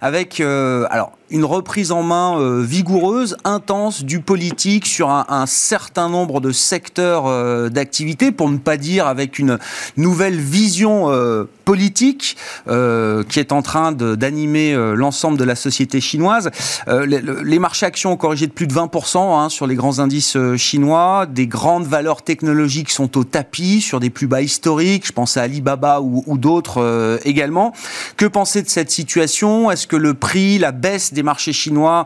avec, 0.00 0.40
alors 0.40 1.12
une 1.30 1.44
reprise 1.44 1.92
en 1.92 2.02
main 2.02 2.60
vigoureuse, 2.60 3.36
intense 3.44 4.04
du 4.04 4.20
politique 4.20 4.86
sur 4.86 5.10
un, 5.10 5.24
un 5.28 5.46
certain 5.46 6.08
nombre 6.08 6.40
de 6.40 6.52
secteurs 6.52 7.70
d'activité, 7.70 8.32
pour 8.32 8.50
ne 8.50 8.58
pas 8.58 8.76
dire 8.76 9.06
avec 9.06 9.38
une 9.38 9.58
nouvelle 9.96 10.38
vision 10.38 10.93
euh, 10.94 11.44
politique 11.64 12.36
euh, 12.68 13.22
qui 13.24 13.40
est 13.40 13.50
en 13.50 13.62
train 13.62 13.90
d'animer 13.92 14.74
euh, 14.74 14.94
l'ensemble 14.94 15.38
de 15.38 15.44
la 15.44 15.56
société 15.56 15.98
chinoise. 15.98 16.50
Les, 16.86 17.58
marchés 17.58 17.86
actions 17.86 18.12
ont 18.12 18.16
corrigé 18.18 18.46
de 18.46 18.52
plus 18.52 18.66
de 18.66 18.74
20% 18.74 19.16
hein, 19.16 19.48
sur 19.48 19.66
les 19.66 19.74
grands 19.74 19.98
indices 19.98 20.36
chinois. 20.56 21.24
Des 21.26 21.46
grandes 21.46 21.86
valeurs 21.86 22.20
technologiques 22.20 22.90
sont 22.90 23.16
au 23.16 23.24
tapis 23.24 23.80
sur 23.80 23.98
des 23.98 24.10
plus 24.10 24.26
bas 24.26 24.42
historiques. 24.42 25.06
Je 25.06 25.12
pense 25.12 25.38
à 25.38 25.42
Alibaba 25.42 26.02
ou, 26.02 26.36
d'autres 26.36 27.18
également. 27.24 27.72
Que 28.18 28.26
penser 28.26 28.60
de 28.60 28.68
cette 28.68 28.90
situation? 28.90 29.70
Est-ce 29.70 29.86
que 29.86 29.96
le 29.96 30.12
prix, 30.12 30.58
la 30.58 30.72
baisse 30.72 31.14
des 31.14 31.22
marchés 31.22 31.54
chinois 31.54 32.04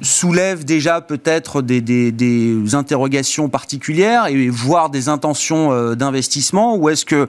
soulève 0.00 0.64
déjà 0.64 1.00
peut-être 1.00 1.62
des, 1.62 1.80
des, 1.80 2.10
des, 2.10 2.74
interrogations 2.74 3.48
particulières 3.48 4.26
et 4.26 4.48
voire 4.48 4.90
des 4.90 5.08
intentions 5.08 5.94
d'investissement? 5.94 6.74
Ou 6.76 6.88
est-ce 6.88 7.04
que 7.04 7.21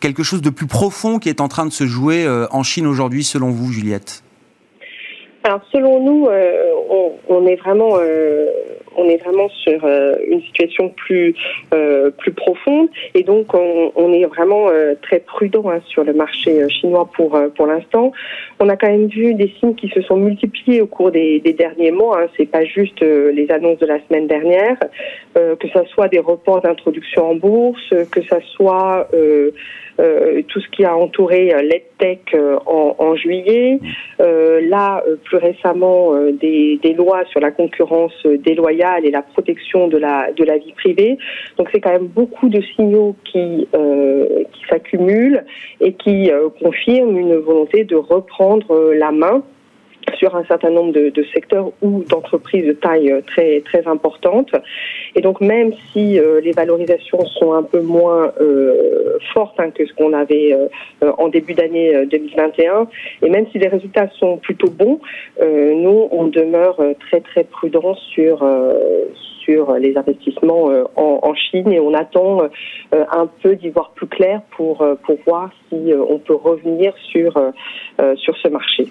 quelque 0.00 0.22
chose 0.22 0.42
de 0.42 0.50
plus 0.50 0.66
profond 0.66 1.18
qui 1.18 1.28
est 1.28 1.40
en 1.40 1.48
train 1.48 1.66
de 1.66 1.72
se 1.72 1.84
jouer 1.84 2.24
euh, 2.24 2.46
en 2.50 2.62
Chine 2.62 2.86
aujourd'hui, 2.86 3.24
selon 3.24 3.50
vous, 3.50 3.72
Juliette? 3.72 4.22
Alors 5.42 5.60
selon 5.72 6.04
nous, 6.04 6.26
euh, 6.26 6.64
on, 7.28 7.46
est 7.46 7.56
vraiment, 7.56 7.96
euh, 7.98 8.50
on 8.96 9.08
est 9.08 9.18
vraiment 9.18 9.48
sur 9.48 9.86
une 10.26 10.42
situation 10.42 10.88
plus 10.90 11.34
plus 12.18 12.32
profonde 12.32 12.88
et 13.14 13.22
donc 13.22 13.54
on, 13.54 14.12
est 14.12 14.24
vraiment 14.24 14.68
très 15.02 15.20
prudent 15.20 15.68
hein, 15.70 15.80
sur 15.86 16.04
le 16.04 16.12
marché 16.12 16.68
chinois 16.68 17.08
pour 17.14 17.38
pour 17.56 17.66
l'instant. 17.66 18.12
On 18.58 18.68
a 18.68 18.76
quand 18.76 18.88
même 18.88 19.06
vu 19.06 19.34
des 19.34 19.52
signes 19.58 19.74
qui 19.74 19.88
se 19.88 20.02
sont 20.02 20.16
multipliés 20.16 20.80
au 20.80 20.86
cours 20.86 21.10
des, 21.10 21.40
derniers 21.56 21.92
mois. 21.92 22.22
Hein. 22.22 22.26
C'est 22.36 22.50
pas 22.50 22.64
juste 22.64 23.00
les 23.00 23.50
annonces 23.50 23.78
de 23.78 23.86
la 23.86 23.98
semaine 24.06 24.26
dernière, 24.26 24.76
que 25.34 25.68
ce 25.72 25.84
soit 25.92 26.08
des 26.08 26.18
reports 26.18 26.60
d'introduction 26.60 27.30
en 27.30 27.34
bourse, 27.34 27.94
que 28.10 28.22
ça 28.22 28.40
soit 28.56 29.08
euh, 29.14 29.50
tout 30.48 30.60
ce 30.60 30.68
qui 30.70 30.84
a 30.84 30.96
entouré 30.96 31.52
euh, 31.54 31.62
l'EdTech 31.62 32.34
euh, 32.34 32.58
en, 32.66 32.96
en, 32.98 33.14
juillet. 33.16 33.78
là, 34.18 35.02
plus 35.24 35.38
récemment, 35.38 36.14
des, 36.32 36.78
des, 36.82 36.92
lois 36.94 37.24
sur 37.26 37.40
la 37.40 37.50
concurrence 37.50 38.14
déloyale 38.24 39.04
et 39.06 39.10
la 39.10 39.22
protection 39.22 39.88
de 39.88 39.98
la, 39.98 40.32
de 40.32 40.44
la 40.44 40.58
vie 40.58 40.72
privée. 40.72 41.18
Donc 41.56 41.68
c'est 41.72 41.80
quand 41.80 41.92
même 41.92 42.06
beaucoup 42.06 42.48
de 42.48 42.60
signaux 42.74 43.16
qui, 43.24 43.66
qui 44.52 44.62
s'accumulent 44.68 45.44
et 45.80 45.92
qui 45.94 46.30
confirment 46.62 47.18
une 47.18 47.36
volonté 47.36 47.84
de 47.84 47.96
reprendre 47.96 48.92
la 48.92 49.10
main 49.10 49.42
sur 50.16 50.36
un 50.36 50.44
certain 50.44 50.70
nombre 50.70 50.92
de, 50.92 51.24
secteurs 51.32 51.72
ou 51.82 52.02
d'entreprises 52.04 52.66
de 52.66 52.72
taille 52.72 53.10
euh, 53.10 53.20
très 53.26 53.60
très 53.60 53.86
importante. 53.86 54.50
Et 55.14 55.20
donc 55.20 55.40
même 55.40 55.72
si 55.92 56.18
euh, 56.18 56.40
les 56.40 56.52
valorisations 56.52 57.24
sont 57.26 57.52
un 57.52 57.62
peu 57.62 57.80
moins 57.80 58.32
euh, 58.40 59.18
fortes 59.32 59.58
hein, 59.58 59.70
que 59.70 59.86
ce 59.86 59.92
qu'on 59.94 60.12
avait 60.12 60.56
en 61.18 61.28
début 61.28 61.54
d'année 61.54 62.06
2021, 62.06 62.88
et 63.22 63.30
même 63.30 63.46
si 63.52 63.58
les 63.58 63.68
résultats 63.68 64.08
sont 64.18 64.36
plutôt 64.38 64.70
bons, 64.70 65.00
nous 65.40 66.08
on 66.10 66.26
demeure 66.26 66.76
très 67.00 67.20
très 67.20 67.44
prudents 67.44 67.94
sur 67.94 68.44
sur 69.44 69.74
les 69.74 69.96
investissements 69.96 70.70
en, 70.96 71.20
en, 71.22 71.34
Chine 71.34 71.72
et 71.72 71.80
on 71.80 71.94
attend 71.94 72.42
un 72.92 73.26
peu 73.42 73.56
d'y 73.56 73.70
voir 73.70 73.90
plus 73.90 74.06
clair 74.06 74.42
pour 74.56 74.84
pour 75.04 75.16
voir 75.26 75.50
si 75.68 75.92
on 76.08 76.18
peut 76.18 76.34
revenir 76.34 76.92
sur 77.10 77.32
sur 78.16 78.36
ce 78.38 78.48
marché. 78.48 78.88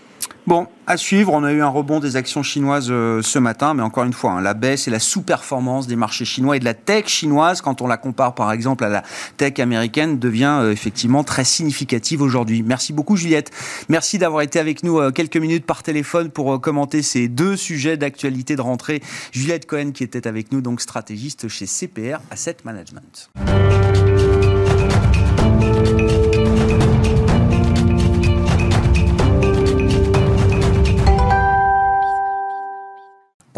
Bon, 0.50 0.66
à 0.88 0.98
suivre, 0.98 1.32
on 1.34 1.44
a 1.44 1.52
eu 1.52 1.62
un 1.62 1.68
rebond 1.68 2.00
des 2.00 2.16
actions 2.16 2.42
chinoises 2.42 2.88
euh, 2.90 3.22
ce 3.22 3.38
matin, 3.38 3.76
mais 3.76 3.84
encore 3.84 4.04
une 4.04 4.14
fois, 4.14 4.32
hein, 4.32 4.42
la 4.42 4.56
baisse 4.56 4.88
et 4.88 4.92
la 4.92 4.98
sous-performance 4.98 5.86
des 5.86 5.96
marchés 5.96 6.26
chinois 6.26 6.56
et 6.56 6.60
de 6.60 6.66
la 6.66 6.74
tech 6.74 7.06
chinoise, 7.06 7.62
quand 7.62 7.84
on 7.84 7.88
la 7.88 7.98
compare 7.98 8.34
par 8.34 8.52
exemple 8.52 8.84
à 8.84 8.90
la 8.90 9.04
tech 9.38 9.60
américaine, 9.60 10.18
devient 10.18 10.58
euh, 10.60 10.72
effectivement 10.72 11.24
très 11.24 11.44
significative 11.44 12.24
aujourd'hui. 12.24 12.64
Merci 12.66 12.94
beaucoup 12.94 13.16
Juliette. 13.16 13.52
Merci 13.90 14.18
d'avoir 14.18 14.42
été 14.42 14.58
avec 14.58 14.82
nous 14.82 15.00
euh, 15.00 15.12
quelques 15.12 15.38
minutes 15.38 15.68
par 15.68 15.84
téléphone 15.84 16.32
pour 16.32 16.60
commenter 16.60 17.04
ces 17.04 17.28
deux 17.28 17.56
sujets 17.56 17.98
d'actualité 17.98 18.56
de 18.56 18.62
rentrée. 18.62 19.02
Juliette 19.32 19.68
Cohen 19.68 19.92
qui 19.92 20.04
était 20.04 20.26
avec 20.26 20.39
nous, 20.52 20.62
donc 20.62 20.82
stratégiste 20.82 21.48
chez 21.48 21.66
CPR 21.66 22.20
Asset 22.32 22.58
Management. 22.64 23.30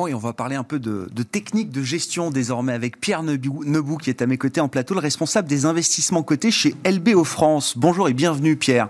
Et 0.07 0.13
on 0.13 0.19
va 0.19 0.33
parler 0.33 0.55
un 0.55 0.63
peu 0.63 0.79
de, 0.79 1.07
technique 1.23 1.71
de 1.71 1.83
gestion 1.83 2.31
désormais 2.31 2.73
avec 2.73 2.99
Pierre 2.99 3.23
Nebou, 3.23 3.97
qui 3.97 4.09
est 4.09 4.21
à 4.21 4.27
mes 4.27 4.37
côtés 4.37 4.61
en 4.61 4.67
plateau, 4.67 4.93
le 4.93 4.99
responsable 4.99 5.47
des 5.47 5.65
investissements 5.65 6.23
cotés 6.23 6.51
chez 6.51 6.75
LBO 6.85 7.23
France. 7.23 7.73
Bonjour 7.77 8.09
et 8.09 8.13
bienvenue 8.13 8.55
Pierre. 8.55 8.89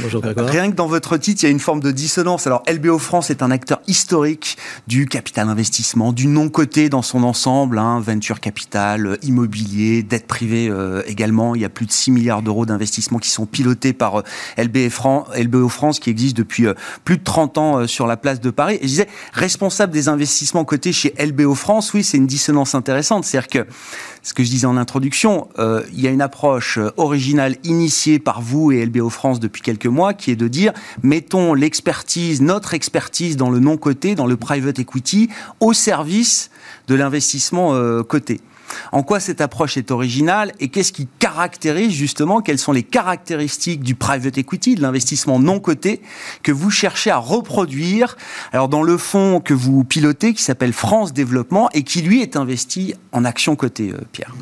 Bonjour 0.00 0.20
Grégoire. 0.20 0.48
Rien 0.48 0.70
que 0.70 0.76
dans 0.76 0.86
votre 0.86 1.16
titre, 1.16 1.42
il 1.42 1.46
y 1.46 1.48
a 1.48 1.52
une 1.52 1.60
forme 1.60 1.80
de 1.80 1.90
dissonance. 1.90 2.46
Alors 2.46 2.62
LBO 2.68 2.98
France 2.98 3.30
est 3.30 3.42
un 3.42 3.50
acteur 3.50 3.80
historique 3.86 4.58
du 4.86 5.06
capital 5.06 5.48
investissement, 5.48 6.12
du 6.12 6.26
non 6.26 6.48
coté 6.48 6.88
dans 6.88 7.02
son 7.02 7.22
ensemble, 7.22 7.78
hein, 7.78 8.00
venture 8.00 8.40
capital, 8.40 9.18
immobilier, 9.22 10.02
dette 10.02 10.26
privée 10.26 10.68
euh, 10.68 11.02
également. 11.06 11.54
Il 11.54 11.62
y 11.62 11.64
a 11.64 11.70
plus 11.70 11.86
de 11.86 11.92
6 11.92 12.10
milliards 12.10 12.42
d'euros 12.42 12.66
d'investissements 12.66 13.18
qui 13.18 13.30
sont 13.30 13.46
pilotés 13.46 13.92
par 13.92 14.20
euh, 14.20 14.22
LBO 14.58 15.68
France 15.68 16.00
qui 16.00 16.10
existe 16.10 16.36
depuis 16.36 16.66
euh, 16.66 16.74
plus 17.04 17.18
de 17.18 17.24
30 17.24 17.58
ans 17.58 17.86
sur 17.86 18.06
la 18.06 18.16
place 18.16 18.40
de 18.40 18.50
Paris. 18.50 18.76
Et 18.76 18.82
je 18.82 18.88
disais, 18.88 19.08
responsable 19.32 19.92
des 19.92 20.08
investissements 20.08 20.49
côté 20.64 20.92
chez 20.92 21.14
LBO 21.18 21.54
France, 21.54 21.94
oui, 21.94 22.04
c'est 22.04 22.16
une 22.16 22.26
dissonance 22.26 22.74
intéressante. 22.74 23.24
C'est-à-dire 23.24 23.48
que, 23.48 23.70
ce 24.22 24.34
que 24.34 24.42
je 24.42 24.50
disais 24.50 24.66
en 24.66 24.76
introduction, 24.76 25.48
euh, 25.58 25.82
il 25.92 26.00
y 26.00 26.06
a 26.06 26.10
une 26.10 26.20
approche 26.20 26.78
euh, 26.78 26.90
originale 26.96 27.56
initiée 27.64 28.18
par 28.18 28.42
vous 28.42 28.72
et 28.72 28.84
LBO 28.84 29.10
France 29.10 29.40
depuis 29.40 29.62
quelques 29.62 29.86
mois, 29.86 30.14
qui 30.14 30.30
est 30.30 30.36
de 30.36 30.48
dire, 30.48 30.72
mettons 31.02 31.54
l'expertise, 31.54 32.42
notre 32.42 32.74
expertise 32.74 33.36
dans 33.36 33.50
le 33.50 33.58
non-coté, 33.58 34.14
dans 34.14 34.26
le 34.26 34.36
private 34.36 34.78
equity, 34.78 35.28
au 35.60 35.72
service 35.72 36.50
de 36.88 36.94
l'investissement 36.94 37.74
euh, 37.74 38.02
coté. 38.02 38.40
En 38.92 39.02
quoi 39.02 39.20
cette 39.20 39.40
approche 39.40 39.76
est 39.76 39.90
originale 39.90 40.52
et 40.60 40.68
qu'est-ce 40.68 40.92
qui 40.92 41.08
caractérise 41.18 41.92
justement, 41.92 42.40
quelles 42.40 42.58
sont 42.58 42.72
les 42.72 42.82
caractéristiques 42.82 43.82
du 43.82 43.94
private 43.94 44.38
equity, 44.38 44.74
de 44.74 44.82
l'investissement 44.82 45.38
non 45.38 45.60
coté, 45.60 46.00
que 46.42 46.52
vous 46.52 46.70
cherchez 46.70 47.10
à 47.10 47.18
reproduire 47.18 48.16
alors 48.52 48.68
dans 48.68 48.82
le 48.82 48.96
fonds 48.96 49.40
que 49.40 49.54
vous 49.54 49.84
pilotez 49.84 50.34
qui 50.34 50.42
s'appelle 50.42 50.72
France 50.72 51.12
Développement 51.12 51.68
et 51.72 51.82
qui 51.82 52.02
lui 52.02 52.22
est 52.22 52.36
investi 52.36 52.94
en 53.12 53.24
action 53.24 53.56
cotée, 53.56 53.90
euh, 53.92 54.00
Pierre? 54.12 54.34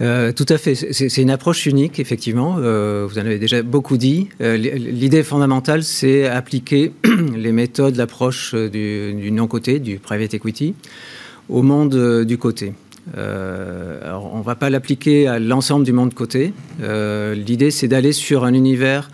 Euh, 0.00 0.32
tout 0.32 0.46
à 0.48 0.58
fait. 0.58 0.74
C'est 0.74 1.22
une 1.22 1.30
approche 1.30 1.66
unique, 1.66 2.00
effectivement. 2.00 2.56
Euh, 2.58 3.06
vous 3.08 3.18
en 3.18 3.20
avez 3.20 3.38
déjà 3.38 3.62
beaucoup 3.62 3.96
dit. 3.96 4.28
L'idée 4.40 5.22
fondamentale, 5.22 5.84
c'est 5.84 6.26
appliquer 6.26 6.92
les 7.36 7.52
méthodes, 7.52 7.94
l'approche 7.94 8.54
du, 8.54 9.12
du 9.14 9.30
non-côté, 9.30 9.78
du 9.78 9.98
private 9.98 10.34
equity, 10.34 10.74
au 11.48 11.62
monde 11.62 12.24
du 12.24 12.36
côté. 12.36 12.72
Euh, 13.16 14.00
on 14.32 14.38
ne 14.38 14.42
va 14.42 14.54
pas 14.54 14.70
l'appliquer 14.70 15.26
à 15.26 15.38
l'ensemble 15.38 15.84
du 15.84 15.92
monde 15.92 16.14
coté. 16.14 16.52
Euh, 16.82 17.34
l'idée, 17.34 17.70
c'est 17.70 17.88
d'aller 17.88 18.12
sur 18.12 18.44
un 18.44 18.54
univers 18.54 19.10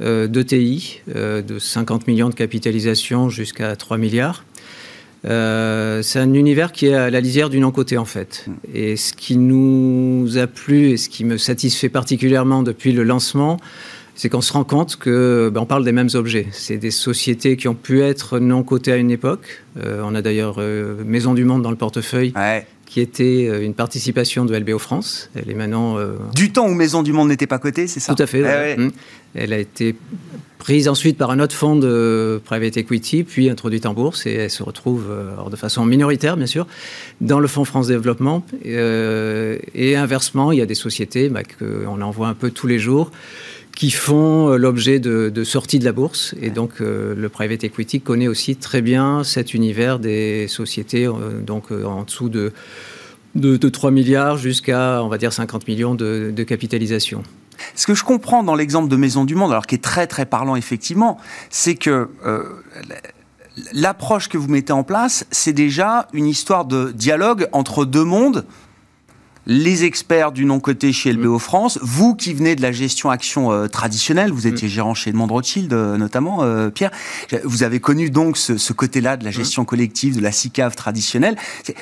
euh, 0.00 0.26
d'ETI 0.26 1.00
de 1.06 1.58
50 1.58 2.06
millions 2.06 2.28
de 2.28 2.34
capitalisation 2.34 3.28
jusqu'à 3.28 3.74
3 3.76 3.98
milliards. 3.98 4.44
c'est 5.24 6.18
un 6.18 6.34
univers 6.34 6.72
qui 6.72 6.86
est 6.86 6.94
à 6.94 7.10
la 7.10 7.20
lisière 7.20 7.50
du 7.50 7.60
non-côté 7.60 7.98
en 7.98 8.04
fait. 8.04 8.46
Et 8.74 8.96
ce 8.96 9.12
qui 9.12 9.36
nous 9.36 10.38
a 10.38 10.46
plu 10.46 10.90
et 10.90 10.96
ce 10.96 11.08
qui 11.08 11.24
me 11.24 11.36
satisfait 11.36 11.88
particulièrement 11.88 12.62
depuis 12.62 12.92
le 12.92 13.02
lancement, 13.02 13.58
c'est 14.14 14.28
qu'on 14.28 14.40
se 14.40 14.52
rend 14.52 14.64
compte 14.64 14.96
que 14.96 15.50
ben, 15.52 15.62
on 15.62 15.66
parle 15.66 15.84
des 15.84 15.92
mêmes 15.92 16.10
objets. 16.14 16.46
C'est 16.52 16.76
des 16.76 16.90
sociétés 16.90 17.56
qui 17.56 17.68
ont 17.68 17.74
pu 17.74 18.02
être 18.02 18.38
non 18.38 18.62
cotées 18.62 18.92
à 18.92 18.96
une 18.96 19.10
époque. 19.10 19.62
on 19.76 20.14
a 20.14 20.22
d'ailleurs 20.22 20.60
Maison 21.04 21.34
du 21.34 21.44
Monde 21.44 21.62
dans 21.62 21.70
le 21.70 21.76
portefeuille, 21.76 22.32
qui 22.92 23.00
était 23.00 23.64
une 23.64 23.72
participation 23.72 24.44
de 24.44 24.54
LBO 24.54 24.78
France. 24.78 25.30
Elle 25.34 25.50
est 25.50 25.54
maintenant. 25.54 25.96
Du 26.34 26.52
temps 26.52 26.66
où 26.66 26.74
Maison 26.74 27.02
du 27.02 27.14
Monde 27.14 27.28
n'était 27.28 27.46
pas 27.46 27.58
cotée, 27.58 27.86
c'est 27.86 28.00
ça 28.00 28.14
Tout 28.14 28.22
à 28.22 28.26
fait. 28.26 28.74
Eh 28.76 28.78
mmh. 28.78 28.92
Elle 29.34 29.54
a 29.54 29.58
été 29.58 29.94
prise 30.58 30.88
ensuite 30.88 31.16
par 31.16 31.30
un 31.30 31.40
autre 31.40 31.54
fonds 31.54 31.74
de 31.74 32.38
private 32.44 32.76
equity, 32.76 33.24
puis 33.24 33.48
introduite 33.48 33.86
en 33.86 33.94
bourse, 33.94 34.26
et 34.26 34.34
elle 34.34 34.50
se 34.50 34.62
retrouve, 34.62 35.06
de 35.50 35.56
façon 35.56 35.86
minoritaire 35.86 36.36
bien 36.36 36.46
sûr, 36.46 36.66
dans 37.22 37.40
le 37.40 37.48
fonds 37.48 37.64
France 37.64 37.86
Développement. 37.86 38.44
et 38.62 39.96
inversement, 39.96 40.52
il 40.52 40.58
y 40.58 40.62
a 40.62 40.66
des 40.66 40.74
sociétés 40.74 41.30
bah, 41.30 41.44
qu'on 41.44 42.02
envoie 42.02 42.28
un 42.28 42.34
peu 42.34 42.50
tous 42.50 42.66
les 42.66 42.78
jours 42.78 43.10
qui 43.82 43.90
font 43.90 44.48
euh, 44.48 44.58
l'objet 44.58 45.00
de, 45.00 45.28
de 45.28 45.42
sorties 45.42 45.80
de 45.80 45.84
la 45.84 45.90
bourse. 45.90 46.36
Et 46.40 46.50
donc, 46.50 46.74
euh, 46.80 47.16
le 47.16 47.28
private 47.28 47.64
equity 47.64 48.00
connaît 48.00 48.28
aussi 48.28 48.54
très 48.54 48.80
bien 48.80 49.24
cet 49.24 49.54
univers 49.54 49.98
des 49.98 50.46
sociétés, 50.46 51.08
euh, 51.08 51.40
donc 51.40 51.72
en 51.72 52.04
dessous 52.04 52.28
de, 52.28 52.52
de, 53.34 53.68
3 53.68 53.90
milliards 53.90 54.36
jusqu'à, 54.36 55.02
on 55.02 55.08
va 55.08 55.18
dire, 55.18 55.32
50 55.32 55.66
millions 55.66 55.96
de, 55.96 56.44
capitalisation. 56.44 57.24
Ce 57.74 57.88
que 57.88 57.96
je 57.96 58.04
comprends 58.04 58.44
dans 58.44 58.54
l'exemple 58.54 58.88
de 58.88 58.94
Maison 58.94 59.24
du 59.24 59.34
Monde, 59.34 59.50
alors 59.50 59.66
qui 59.66 59.74
est 59.74 59.82
très 59.82 60.06
très 60.06 60.26
parlant 60.26 60.54
effectivement, 60.54 61.18
c'est 61.50 61.74
que 61.74 62.08
l'approche 63.72 64.28
que 64.28 64.38
vous 64.38 64.48
mettez 64.48 64.72
en 64.72 64.84
place, 64.84 65.26
c'est 65.32 65.52
déjà 65.52 66.06
une 66.12 66.26
histoire 66.26 66.66
de 66.66 66.92
dialogue 66.92 67.48
entre 67.50 67.84
deux 67.84 68.04
mondes 68.04 68.46
les 69.46 69.84
experts 69.84 70.32
du 70.32 70.44
non-côté 70.44 70.92
chez 70.92 71.12
LBO 71.12 71.36
mm. 71.36 71.40
France, 71.40 71.78
vous 71.82 72.14
qui 72.14 72.32
venez 72.32 72.54
de 72.54 72.62
la 72.62 72.72
gestion 72.72 73.10
action 73.10 73.52
euh, 73.52 73.66
traditionnelle, 73.66 74.32
vous 74.32 74.46
étiez 74.46 74.68
mm. 74.68 74.70
gérant 74.70 74.94
chez 74.94 75.10
Edmond 75.10 75.26
Rothschild 75.26 75.72
euh, 75.72 75.96
notamment, 75.96 76.42
euh, 76.42 76.70
Pierre, 76.70 76.90
vous 77.44 77.62
avez 77.62 77.80
connu 77.80 78.10
donc 78.10 78.36
ce, 78.36 78.72
côté-là 78.72 79.16
de 79.16 79.24
la 79.24 79.30
mm. 79.30 79.34
gestion 79.34 79.64
collective, 79.64 80.16
de 80.16 80.22
la 80.22 80.32
SICAV 80.32 80.74
traditionnelle. 80.76 81.36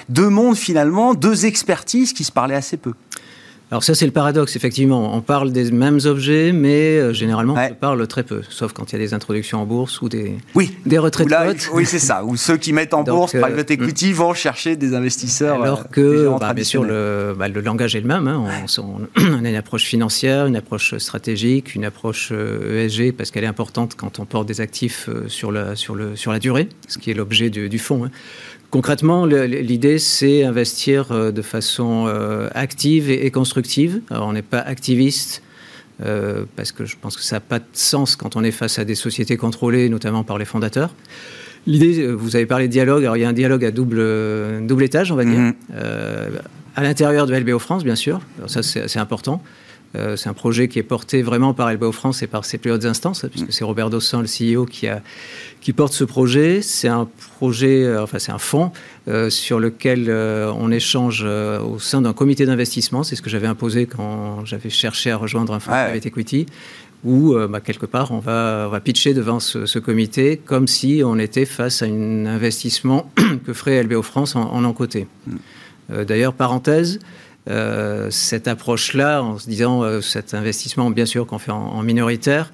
Deux 0.09 0.29
mondes 0.29 0.57
finalement, 0.57 1.14
deux 1.14 1.47
expertises 1.47 2.12
qui 2.12 2.25
se 2.25 2.33
parlaient 2.33 2.55
assez 2.55 2.76
peu. 2.76 2.95
Alors 3.71 3.85
ça, 3.85 3.95
c'est 3.95 4.07
le 4.07 4.11
paradoxe, 4.11 4.57
effectivement. 4.57 5.15
On 5.15 5.21
parle 5.21 5.53
des 5.53 5.71
mêmes 5.71 6.00
objets, 6.05 6.50
mais 6.53 6.99
euh, 6.99 7.12
généralement, 7.12 7.55
on 7.55 7.75
parle 7.75 8.05
très 8.09 8.25
peu, 8.25 8.43
sauf 8.49 8.73
quand 8.73 8.91
il 8.91 8.95
y 8.95 8.97
a 8.97 8.99
des 8.99 9.15
introductions 9.15 9.62
en 9.62 9.67
bourse 9.67 10.03
ou 10.03 10.09
des, 10.09 10.39
oui. 10.57 10.77
des 10.87 10.99
retraites 10.99 11.29
Oui, 11.73 11.87
c'est 11.87 12.00
ça. 12.00 12.25
Ou 12.25 12.37
ceux 12.37 12.57
qui 12.57 12.73
mettent 12.73 12.95
en 12.95 13.05
bourse, 13.05 13.37
euh, 13.37 13.41
private 13.41 13.71
equity, 13.71 14.12
vont 14.12 14.35
chercher 14.35 14.75
des 14.75 14.95
investisseurs. 14.95 15.62
Alors 15.62 15.81
euh, 15.81 15.93
que, 15.93 16.39
bah, 16.41 16.53
bien 16.53 16.65
sûr, 16.65 16.83
le, 16.83 17.33
bah, 17.39 17.47
le, 17.47 17.61
langage 17.61 17.95
est 17.95 18.00
le 18.00 18.09
même. 18.09 18.27
Hein. 18.27 18.45
On, 18.79 19.45
a 19.45 19.49
une 19.49 19.55
approche 19.55 19.85
financière, 19.85 20.47
une 20.47 20.57
approche 20.57 20.99
stratégique, 20.99 21.77
une 21.77 21.85
approche 21.85 22.33
ESG, 22.33 23.00
e 23.00 23.12
parce 23.12 23.31
qu'elle 23.31 23.45
est 23.45 23.49
importante 23.49 23.95
quand 23.95 24.19
on 24.19 24.25
porte 24.25 24.49
des 24.49 24.61
actifs 24.61 25.09
sur 25.29 25.53
la, 25.53 25.77
sur 25.77 25.95
le, 25.95 26.17
sur 26.17 26.33
la 26.33 26.41
durée, 26.41 26.69
ce 26.89 26.99
qui 26.99 27.12
est 27.12 27.15
l'objet 27.15 27.50
du, 27.50 27.69
du 27.69 27.79
fonds. 27.79 28.05
Hein. 28.05 28.11
Concrètement, 28.71 29.27
l'idée, 29.27 29.99
c'est 29.99 30.45
investir 30.45 31.11
euh, 31.11 31.33
de 31.33 31.43
façon 31.43 32.07
euh, 32.07 32.49
active 32.55 33.11
et 33.11 33.31
constructive. 33.33 34.00
Alors, 34.11 34.29
on 34.29 34.33
n'est 34.33 34.43
pas 34.43 34.61
activiste, 34.61 35.43
euh, 36.05 36.45
parce 36.55 36.71
que 36.71 36.85
je 36.85 36.97
pense 37.00 37.17
que 37.17 37.23
ça 37.23 37.37
n'a 37.37 37.41
pas 37.41 37.59
de 37.59 37.65
sens 37.73 38.15
quand 38.15 38.37
on 38.37 38.45
est 38.45 38.53
face 38.53 38.79
à 38.79 38.85
des 38.85 38.95
sociétés 38.95 39.37
contrôlées, 39.37 39.89
notamment 39.89 40.23
par 40.23 40.39
les 40.39 40.45
fondateurs. 40.45 40.95
L'idée, 41.67 42.07
vous 42.07 42.37
avez 42.37 42.47
parlé 42.47 42.69
de 42.69 42.73
dialogue, 42.73 43.03
alors 43.03 43.17
il 43.17 43.21
y 43.21 43.25
a 43.25 43.29
un 43.29 43.33
dialogue 43.33 43.65
à 43.65 43.73
double, 43.73 44.67
double 44.67 44.85
étage, 44.85 45.11
on 45.12 45.17
va 45.17 45.25
dire, 45.25 45.39
mhm. 45.39 45.55
à 46.75 46.83
l'intérieur 46.83 47.27
de 47.27 47.37
LBO 47.37 47.59
France, 47.59 47.85
bien 47.85 47.97
sûr, 47.97 48.23
alors 48.39 48.49
ça 48.49 48.62
c'est 48.62 48.99
important, 48.99 49.43
euh, 49.97 50.16
c'est 50.16 50.28
un 50.28 50.35
projet 50.35 50.68
qui 50.68 50.78
est 50.78 50.85
porté 50.85 51.23
vraiment 51.23 51.52
par 51.52 51.73
LBO 51.73 51.90
France 51.90 52.23
et 52.23 52.28
par 52.28 52.44
ses 52.44 52.59
plus 52.59 52.70
hautes 52.70 52.85
instances, 52.85 53.26
puisque 53.30 53.52
c'est 53.52 53.64
Robert 53.64 53.90
Dossan, 53.90 54.23
le 54.23 54.28
CEO, 54.28 54.64
qui, 54.64 54.87
a, 54.87 55.02
qui 55.61 55.73
porte 55.73 55.92
ce 55.92 56.04
projet. 56.04 56.62
C'est 56.62 56.88
un 56.88 57.09
projet, 57.38 57.85
euh, 57.85 58.02
enfin 58.02 58.20
c'est 58.20 58.30
un 58.30 58.38
fonds 58.38 58.70
euh, 59.09 59.30
sur 59.30 59.59
lequel 59.59 60.11
on 60.11 60.70
échange 60.70 61.25
au 61.25 61.78
sein 61.78 62.02
d'un 62.02 62.12
comité 62.12 62.47
d'investissement. 62.47 63.02
C'est 63.02 63.16
ce 63.16 63.23
que 63.23 63.30
j'avais 63.30 63.49
imposé 63.49 63.87
quand 63.87 64.44
j'avais 64.44 64.70
cherché 64.70 65.11
à 65.11 65.16
rejoindre 65.16 65.54
un 65.54 65.61
fonds 65.61 65.73
de 65.73 65.85
private 65.88 66.06
equity 66.06 66.47
où 67.02 67.35
bah, 67.49 67.61
quelque 67.61 67.87
part 67.87 68.12
on 68.12 68.18
va, 68.18 68.66
on 68.66 68.70
va 68.70 68.80
pitcher 68.80 69.14
devant 69.14 69.40
ce, 69.40 69.78
comité 69.78 70.37
comme 70.37 70.68
si 70.68 71.00
on 71.02 71.18
était 71.18 71.47
face 71.47 71.82
à 71.82 71.87
un 71.87 72.26
investissement 72.26 73.11
que 73.47 73.52
ferait 73.54 73.82
LBO 73.82 74.02
France 74.02 74.37
en, 74.37 74.64
en 74.64 74.73
côté. 74.73 75.06
Mm. 75.26 76.04
D'ailleurs, 76.04 76.35
parenthèse, 76.35 77.00
cette 78.11 78.49
approche-là, 78.49 79.23
en 79.23 79.38
se 79.38 79.49
disant 79.49 79.82
euh, 79.82 80.00
cet 80.00 80.35
investissement, 80.35 80.90
bien 80.90 81.06
sûr, 81.06 81.26
qu'on 81.26 81.38
fait 81.38 81.50
en, 81.50 81.83
minoritaire, 81.83 82.53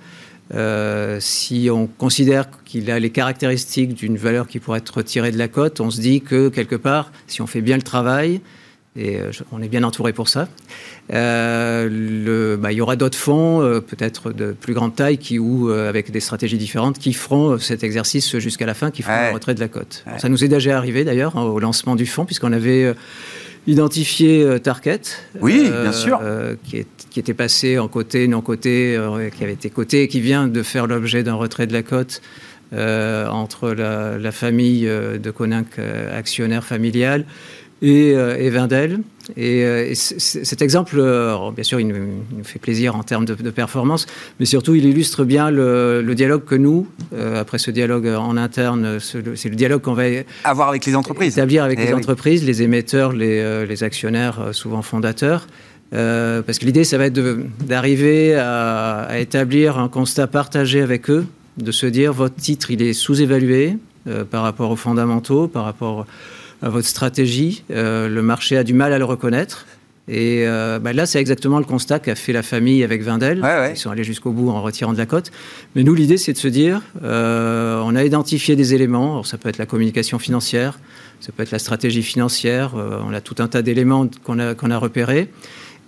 euh, 0.54 1.18
si 1.20 1.68
on 1.72 1.86
considère 1.86 2.46
qu'il 2.64 2.90
a 2.90 3.00
les 3.00 3.10
caractéristiques 3.10 3.94
d'une 3.94 4.16
valeur 4.16 4.46
qui 4.46 4.60
pourrait 4.60 4.78
être 4.78 4.98
retirée 4.98 5.32
de 5.32 5.38
la 5.38 5.48
cote, 5.48 5.80
on 5.80 5.90
se 5.90 6.00
dit 6.00 6.20
que 6.20 6.48
quelque 6.48 6.76
part, 6.76 7.10
si 7.26 7.42
on 7.42 7.46
fait 7.46 7.62
bien 7.62 7.76
le 7.76 7.82
travail, 7.82 8.40
et 8.98 9.18
on 9.52 9.60
est 9.60 9.68
bien 9.68 9.82
entouré 9.82 10.14
pour 10.14 10.30
ça. 10.30 10.48
le, 11.10 12.56
bah, 12.56 12.72
il 12.72 12.76
y 12.76 12.80
aura 12.80 12.96
d'autres 12.96 13.18
fonds, 13.18 13.60
peut-être 13.86 14.32
de 14.32 14.52
plus 14.52 14.72
grande 14.72 14.94
taille, 14.96 15.18
qui, 15.18 15.38
ou 15.38 15.68
avec 15.68 16.10
des 16.10 16.20
stratégies 16.20 16.56
différentes, 16.56 16.98
qui 16.98 17.12
feront 17.12 17.58
cet 17.58 17.84
exercice 17.84 18.38
jusqu'à 18.38 18.64
la 18.64 18.72
fin, 18.72 18.90
qui 18.90 19.02
feront 19.02 19.28
le 19.28 19.34
retrait 19.34 19.54
de 19.54 19.60
la 19.60 19.68
cote. 19.68 20.02
Ça 20.16 20.30
nous 20.30 20.44
est 20.44 20.48
déjà 20.48 20.78
arrivé 20.78 21.04
d'ailleurs 21.04 21.36
hein, 21.36 21.42
au 21.42 21.58
lancement 21.58 21.94
du 21.94 22.06
fonds, 22.06 22.24
puisqu'on 22.24 22.54
avait 22.54 22.94
identifier 23.66 24.42
euh, 24.42 24.58
Target. 24.58 25.00
Oui, 25.40 25.62
bien 25.62 25.72
euh, 25.72 25.92
sûr. 25.92 26.20
Euh, 26.22 26.54
qui, 26.64 26.86
était 27.18 27.34
passé 27.34 27.78
en 27.78 27.88
côté, 27.88 28.28
non 28.28 28.42
côté, 28.42 29.00
qui 29.34 29.42
avait 29.42 29.54
été 29.54 29.70
coté 29.70 30.02
et 30.02 30.08
qui 30.08 30.20
vient 30.20 30.48
de 30.48 30.62
faire 30.62 30.86
l'objet 30.86 31.22
d'un 31.22 31.34
retrait 31.34 31.66
de 31.66 31.72
la 31.72 31.82
cote 31.82 32.20
entre 32.72 33.70
la, 33.70 34.32
famille 34.32 34.82
de 34.84 35.30
Coninck, 35.30 35.78
actionnaire 36.12 36.62
familial, 36.62 37.24
et, 37.82 38.10
et 38.10 38.50
Vindel. 38.50 39.00
Et, 39.34 39.64
euh, 39.64 39.92
cet 39.94 40.62
exemple, 40.62 40.96
euh, 40.98 41.50
bien 41.50 41.64
sûr, 41.64 41.80
il 41.80 41.88
nous, 41.88 42.44
fait 42.44 42.58
plaisir 42.58 42.94
en 42.94 43.02
termes 43.02 43.24
de, 43.24 43.34
performance, 43.50 44.06
mais 44.38 44.46
surtout, 44.46 44.74
il 44.74 44.84
illustre 44.84 45.24
bien 45.24 45.50
le, 45.50 46.02
dialogue 46.14 46.44
que 46.44 46.54
nous, 46.54 46.86
euh, 47.14 47.40
après 47.40 47.58
ce 47.58 47.70
dialogue 47.70 48.06
en 48.06 48.36
interne, 48.36 48.98
c'est 49.00 49.48
le 49.48 49.56
dialogue 49.56 49.82
qu'on 49.82 49.94
va 49.94 50.04
avoir 50.44 50.68
avec 50.68 50.86
les 50.86 50.94
entreprises, 50.94 51.34
établir 51.34 51.64
avec 51.64 51.78
eh 51.82 51.86
les 51.86 51.94
entreprises, 51.94 52.44
les 52.44 52.62
émetteurs, 52.62 53.12
les, 53.12 53.82
actionnaires, 53.82 54.50
souvent 54.52 54.82
fondateurs. 54.82 55.46
parce 55.90 56.58
que 56.58 56.64
l'idée, 56.64 56.84
ça 56.84 56.98
va 56.98 57.06
être 57.06 57.20
d'arriver 57.66 58.34
à, 58.34 59.02
à, 59.02 59.18
établir 59.18 59.78
un 59.78 59.88
constat 59.88 60.26
partagé 60.26 60.80
avec 60.82 61.10
eux, 61.10 61.26
de 61.58 61.72
se 61.72 61.86
dire 61.86 62.12
votre 62.12 62.36
titre, 62.36 62.70
il 62.70 62.82
est 62.82 62.92
sous-évalué 62.92 63.76
par 64.30 64.42
rapport 64.42 64.70
aux 64.70 64.76
fondamentaux, 64.76 65.48
par 65.48 65.64
rapport 65.64 66.06
votre 66.68 66.88
stratégie. 66.88 67.64
Euh, 67.70 68.08
le 68.08 68.22
marché 68.22 68.56
a 68.56 68.64
du 68.64 68.74
mal 68.74 68.92
à 68.92 68.98
le 68.98 69.04
reconnaître. 69.04 69.66
Et 70.08 70.44
euh, 70.46 70.78
bah 70.78 70.92
là, 70.92 71.04
c'est 71.04 71.18
exactement 71.18 71.58
le 71.58 71.64
constat 71.64 71.98
qu'a 71.98 72.14
fait 72.14 72.32
la 72.32 72.44
famille 72.44 72.84
avec 72.84 73.02
Vindel. 73.02 73.42
Ils 73.70 73.76
sont 73.76 73.90
allés 73.90 74.04
jusqu'au 74.04 74.30
bout 74.30 74.50
en 74.50 74.62
retirant 74.62 74.92
de 74.92 74.98
la 74.98 75.06
cote. 75.06 75.32
Mais 75.74 75.82
nous, 75.82 75.94
l'idée, 75.94 76.16
c'est 76.16 76.32
de 76.32 76.38
se 76.38 76.46
dire, 76.46 76.80
euh, 77.02 77.82
on 77.84 77.96
a 77.96 78.04
identifié 78.04 78.54
des 78.54 78.72
éléments. 78.72 79.14
Alors, 79.14 79.26
ça 79.26 79.36
peut 79.36 79.48
être 79.48 79.58
la 79.58 79.66
communication 79.66 80.20
financière, 80.20 80.78
ça 81.20 81.32
peut 81.32 81.42
être 81.42 81.50
la 81.50 81.58
stratégie 81.58 82.02
financière. 82.02 82.74
on 82.74 83.12
a 83.12 83.20
tout 83.20 83.34
un 83.40 83.48
tas 83.48 83.62
d'éléments 83.62 84.08
qu'on 84.22 84.38
a, 84.38 84.54
qu'on 84.54 84.70
a 84.70 84.78
repérés 84.78 85.28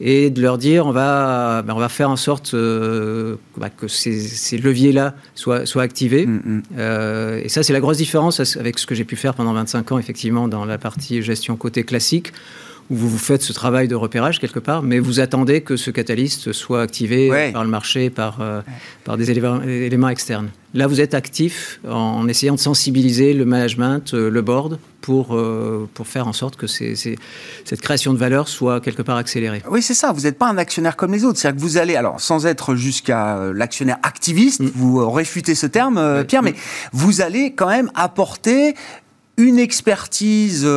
et 0.01 0.31
de 0.31 0.41
leur 0.41 0.59
dire 0.59 0.87
on 0.87 0.93
va, 0.93 1.63
ben, 1.63 1.75
on 1.75 1.79
va 1.79 1.89
faire 1.89 2.11
en 2.11 2.17
sorte 2.17 2.55
euh, 2.55 3.37
bah, 3.57 3.71
que 3.71 3.89
ces, 3.89 4.59
leviers-là 4.59 5.15
soient, 5.35 5.67
soient 5.67 5.83
activés. 5.83 6.27
Mm, 6.27 6.41
mm. 6.45 6.63
Euh, 6.79 7.41
et 7.43 7.49
ça, 7.49 7.63
c'est 7.63 7.73
la 7.73 7.81
grosse 7.81 7.99
différence 7.99 8.57
avec 8.57 8.79
ce 8.79 8.87
que 8.87 8.95
j'ai 8.95 9.05
pu 9.05 9.17
faire 9.17 9.35
pendant 9.35 9.53
25 9.53 9.93
ans, 9.93 9.99
effectivement, 9.99 10.49
dans 10.49 10.65
la 10.65 10.79
partie 10.79 11.23
gestion 11.23 11.57
côté 11.57 11.85
classique, 11.85 12.33
vous, 12.91 13.09
vous 13.09 13.19
faites 13.19 13.43
ce 13.43 13.53
travail 13.53 13.89
de 13.89 13.95
repérage 13.95 14.41
quelque 14.41 14.59
part, 14.59 14.83
mais 14.83 14.99
vous 14.99 15.21
attendez 15.21 15.61
que 15.61 15.77
ce 15.77 15.91
catalyste 15.91 16.53
soit 16.53 16.83
activé 16.83 17.53
par 17.53 17.65
le 17.65 17.71
marché, 17.71 18.11
par, 18.11 18.41
euh, 18.41 18.63
par 19.05 19.17
des 19.17 19.31
éléments, 19.31 20.09
externes. 20.09 20.51
Là, 20.75 20.87
vous 20.87 21.01
êtes 21.01 21.15
actif 21.15 21.81
en, 21.89 22.29
essayant 22.29 22.55
de 22.55 22.61
sensibiliser 22.61 23.33
le 23.35 23.45
management, 23.45 24.13
le 24.13 24.43
board, 24.43 24.79
pour, 25.09 25.35
euh, 25.35 25.89
pour 25.95 26.07
faire 26.07 26.29
en 26.29 26.35
sorte 26.35 26.57
que 26.57 26.67
cette 26.67 27.81
création 27.81 28.13
de 28.13 28.19
valeur 28.19 28.47
soit 28.47 28.81
quelque 28.81 29.01
part 29.01 29.17
accélérée. 29.17 29.63
Oui, 29.71 29.81
c'est 29.81 29.95
ça. 29.95 30.13
Vous 30.13 30.23
n'êtes 30.23 30.37
pas 30.37 30.49
un 30.49 30.59
actionnaire 30.59 30.97
comme 30.97 31.13
les 31.13 31.25
autres. 31.25 31.39
C'est-à-dire 31.39 31.59
que 31.59 31.67
vous 31.67 31.79
allez, 31.79 31.97
alors 31.97 32.21
sans 32.21 32.45
être 32.45 32.75
jusqu'à 32.75 33.39
euh, 33.39 33.55
l'actionnaire 33.55 33.97
activiste, 34.03 34.61
mm. 34.61 34.71
vous 34.75 35.01
euh, 35.01 35.09
réfutez 35.09 35.55
ce 35.55 35.67
terme, 35.67 36.25
Pierre, 36.27 36.43
mais 36.43 36.55
vous 36.93 37.23
allez 37.23 37.55
quand 37.55 37.69
même 37.69 37.91
apporter 37.95 38.75
une 39.39 39.59
expertise 39.59 40.69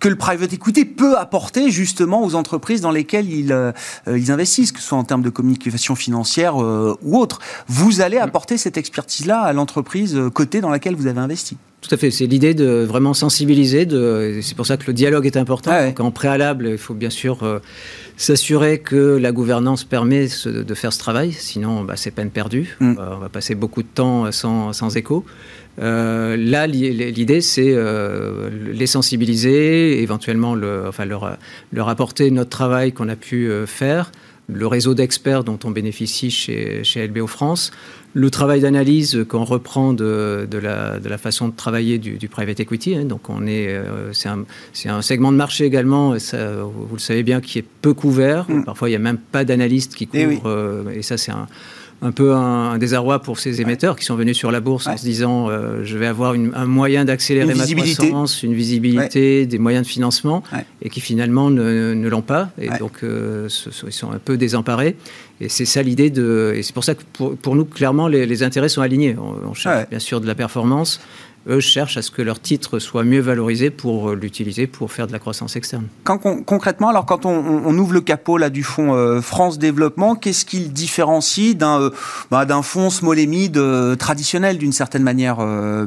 que 0.00 0.08
le 0.08 0.16
private 0.16 0.52
equity 0.52 0.84
peut 0.84 1.16
apporter 1.16 1.70
justement 1.70 2.24
aux 2.24 2.34
entreprises 2.34 2.80
dans 2.80 2.90
lesquelles 2.90 3.30
ils, 3.30 3.74
ils 4.06 4.30
investissent, 4.30 4.72
que 4.72 4.80
ce 4.80 4.88
soit 4.88 4.98
en 4.98 5.04
termes 5.04 5.22
de 5.22 5.30
communication 5.30 5.94
financière 5.94 6.56
ou 6.56 7.18
autre. 7.18 7.40
Vous 7.68 8.00
allez 8.00 8.18
mm. 8.18 8.22
apporter 8.22 8.58
cette 8.58 8.76
expertise-là 8.76 9.40
à 9.40 9.52
l'entreprise 9.52 10.18
cotée 10.34 10.60
dans 10.60 10.70
laquelle 10.70 10.94
vous 10.94 11.06
avez 11.06 11.20
investi. 11.20 11.56
Tout 11.80 11.94
à 11.94 11.96
fait, 11.96 12.10
c'est 12.10 12.26
l'idée 12.26 12.54
de 12.54 12.84
vraiment 12.84 13.14
sensibiliser, 13.14 13.86
de, 13.86 14.40
c'est 14.42 14.56
pour 14.56 14.66
ça 14.66 14.76
que 14.76 14.86
le 14.88 14.92
dialogue 14.92 15.26
est 15.26 15.36
important. 15.36 15.70
Ah 15.72 16.02
en 16.02 16.10
préalable, 16.10 16.70
il 16.72 16.78
faut 16.78 16.94
bien 16.94 17.10
sûr 17.10 17.44
euh, 17.44 17.60
s'assurer 18.16 18.80
que 18.80 19.16
la 19.16 19.30
gouvernance 19.30 19.84
permet 19.84 20.26
de 20.44 20.74
faire 20.74 20.92
ce 20.92 20.98
travail, 20.98 21.32
sinon 21.32 21.84
bah, 21.84 21.94
c'est 21.96 22.10
peine 22.10 22.30
perdue. 22.30 22.76
Mm. 22.80 22.94
On 22.98 23.18
va 23.18 23.28
passer 23.28 23.54
beaucoup 23.54 23.82
de 23.82 23.88
temps 23.88 24.30
sans, 24.32 24.72
sans 24.72 24.96
écho. 24.96 25.24
Euh, 25.80 26.36
là, 26.36 26.66
l'idée, 26.66 27.40
c'est 27.40 27.72
euh, 27.72 28.50
les 28.72 28.86
sensibiliser, 28.86 30.02
éventuellement 30.02 30.54
le, 30.54 30.84
enfin, 30.88 31.04
leur, 31.04 31.36
leur, 31.72 31.88
apporter 31.88 32.30
notre 32.30 32.50
travail 32.50 32.92
qu'on 32.92 33.08
a 33.08 33.16
pu 33.16 33.48
euh, 33.48 33.66
faire, 33.66 34.10
le 34.48 34.66
réseau 34.66 34.94
d'experts 34.94 35.44
dont 35.44 35.58
on 35.64 35.70
bénéficie 35.70 36.30
chez, 36.30 36.82
chez 36.82 37.06
LBO 37.06 37.26
France, 37.26 37.70
le 38.14 38.30
travail 38.30 38.60
d'analyse 38.60 39.24
qu'on 39.28 39.44
reprend 39.44 39.92
de, 39.92 40.48
de, 40.50 40.58
la, 40.58 40.98
de, 40.98 41.08
la, 41.08 41.18
façon 41.18 41.48
de 41.48 41.54
travailler 41.54 41.98
du, 41.98 42.16
du 42.16 42.28
private 42.28 42.58
equity. 42.58 42.94
Hein. 42.94 43.04
donc, 43.04 43.28
on 43.28 43.46
est, 43.46 43.78
c'est 44.12 44.28
un, 44.30 44.44
un, 44.86 45.02
segment 45.02 45.30
de 45.30 45.36
marché 45.36 45.66
également, 45.66 46.18
ça, 46.18 46.62
vous 46.62 46.94
le 46.94 47.00
savez 47.00 47.22
bien, 47.22 47.40
qui 47.40 47.58
est 47.58 47.64
peu 47.82 47.92
couvert. 47.92 48.48
Mm. 48.48 48.64
Parfois, 48.64 48.88
il 48.88 48.92
n'y 48.92 48.96
a 48.96 49.00
même 49.00 49.18
pas 49.18 49.44
d'analystes 49.44 49.94
qui 49.94 50.08
eh 50.14 50.24
couvrent. 50.24 50.90
et 50.94 51.02
ça, 51.02 51.18
c'est 51.18 51.32
un 51.32 51.46
un 52.00 52.12
peu 52.12 52.34
un, 52.34 52.78
désarroi 52.78 53.20
pour 53.20 53.38
ces 53.38 53.60
émetteurs 53.60 53.96
qui 53.96 54.04
sont 54.04 54.14
venus 54.14 54.36
sur 54.36 54.50
la 54.50 54.60
bourse 54.60 54.86
en 54.86 54.96
se 54.96 55.02
disant 55.02 55.48
euh, 55.48 55.82
je 55.84 55.98
vais 55.98 56.06
avoir 56.06 56.34
un 56.34 56.66
moyen 56.66 57.04
d'accélérer 57.04 57.54
ma 57.54 57.66
croissance, 57.66 58.42
une 58.42 58.54
visibilité, 58.54 59.46
des 59.46 59.58
moyens 59.58 59.84
de 59.84 59.90
financement, 59.90 60.42
et 60.82 60.90
qui 60.90 61.00
finalement 61.00 61.50
ne, 61.50 62.08
l'ont 62.08 62.22
pas. 62.22 62.50
Et 62.60 62.68
donc, 62.78 63.02
euh, 63.02 63.48
ils 63.86 63.92
sont 63.92 64.12
un 64.12 64.18
peu 64.18 64.36
désemparés. 64.36 64.96
Et 65.40 65.48
c'est 65.48 65.64
ça 65.64 65.82
l'idée 65.82 66.10
de. 66.10 66.52
Et 66.56 66.62
c'est 66.62 66.72
pour 66.72 66.84
ça 66.84 66.94
que 66.94 67.02
pour, 67.12 67.56
nous, 67.56 67.64
clairement, 67.64 68.08
les, 68.08 68.42
intérêts 68.42 68.68
sont 68.68 68.82
alignés. 68.82 69.16
On, 69.18 69.54
cherche 69.54 69.88
bien 69.88 69.98
sûr 69.98 70.20
de 70.20 70.26
la 70.26 70.34
performance, 70.34 71.00
eux 71.48 71.60
cherchent 71.60 71.96
à 71.96 72.02
ce 72.02 72.10
que 72.10 72.22
leur 72.22 72.40
titre 72.40 72.78
soit 72.78 73.04
mieux 73.04 73.20
valorisé 73.20 73.70
pour 73.70 74.10
euh, 74.10 74.14
l'utiliser 74.14 74.66
pour 74.66 74.92
faire 74.92 75.06
de 75.06 75.12
la 75.12 75.18
croissance 75.18 75.56
externe. 75.56 75.86
Quand, 76.04 76.18
concrètement, 76.18 76.88
alors 76.88 77.06
quand 77.06 77.24
on, 77.26 77.78
ouvre 77.78 77.92
le 77.92 78.00
capot 78.00 78.36
là, 78.36 78.50
du 78.50 78.62
fonds 78.62 78.94
euh, 78.94 79.20
France 79.20 79.58
Développement, 79.58 80.14
qu'est-ce 80.14 80.44
qu'il 80.44 80.72
différencie 80.72 81.56
d'un 81.56 81.80
euh, 81.80 81.90
bah, 82.30 82.44
d'un 82.44 82.62
fonds 82.62 82.90
small 82.90 83.18
mid 83.26 83.58
traditionnel 83.98 84.58
d'une 84.58 84.72
certaine 84.72 85.02
manière, 85.02 85.38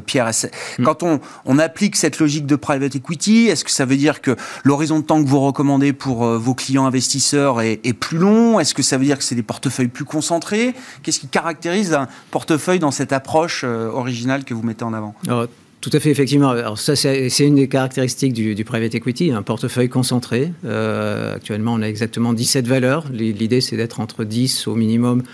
Pierre? 0.04 0.30
Hmm. 0.78 0.84
Quand 0.84 1.02
on, 1.02 1.20
on, 1.44 1.58
applique 1.58 1.96
cette 1.96 2.18
logique 2.18 2.46
de 2.46 2.56
private 2.56 2.94
equity, 2.94 3.46
est-ce 3.48 3.64
que 3.64 3.70
ça 3.70 3.84
veut 3.84 3.96
dire 3.96 4.20
que 4.20 4.36
l'horizon 4.64 4.98
de 4.98 5.04
temps 5.04 5.22
que 5.22 5.28
vous 5.28 5.40
recommandez 5.40 5.92
pour 5.92 6.24
vos 6.24 6.54
clients 6.54 6.86
investisseurs 6.86 7.60
est, 7.60 7.80
est 7.84 7.92
plus 7.92 8.18
long? 8.18 8.60
Est-ce 8.60 8.74
que 8.74 8.82
ça 8.82 8.98
veut 8.98 9.04
dire 9.04 9.18
que 9.18 9.24
c'est 9.24 9.34
des 9.34 9.42
portefeuilles 9.42 9.88
plus 9.88 10.04
concentrés? 10.04 10.74
Qu'est-ce 11.02 11.20
qui 11.20 11.28
caractérise 11.28 11.94
un 11.94 12.08
portefeuille 12.30 12.78
dans 12.78 12.90
cette 12.90 13.12
approche 13.12 13.64
originale 13.64 14.44
que 14.44 14.54
vous 14.54 14.62
mettez 14.62 14.84
en 14.84 14.92
avant? 14.92 15.14
Tout 15.82 15.90
à 15.92 15.98
fait, 15.98 16.10
effectivement. 16.10 16.50
Alors 16.50 16.78
ça, 16.78 16.94
c'est 16.94 17.28
une 17.40 17.56
des 17.56 17.66
caractéristiques 17.66 18.32
du, 18.32 18.64
private 18.64 18.94
equity, 18.94 19.32
un 19.32 19.42
portefeuille 19.42 19.88
concentré. 19.88 20.52
Euh, 20.64 21.34
actuellement, 21.34 21.74
on 21.74 21.82
a 21.82 21.88
exactement 21.88 22.32
17 22.32 22.68
valeurs. 22.68 23.06
L'idée, 23.12 23.60
c'est 23.60 23.76
d'être 23.76 23.98
entre 23.98 24.22
10 24.22 24.68
au 24.68 24.76
minimum 24.76 25.24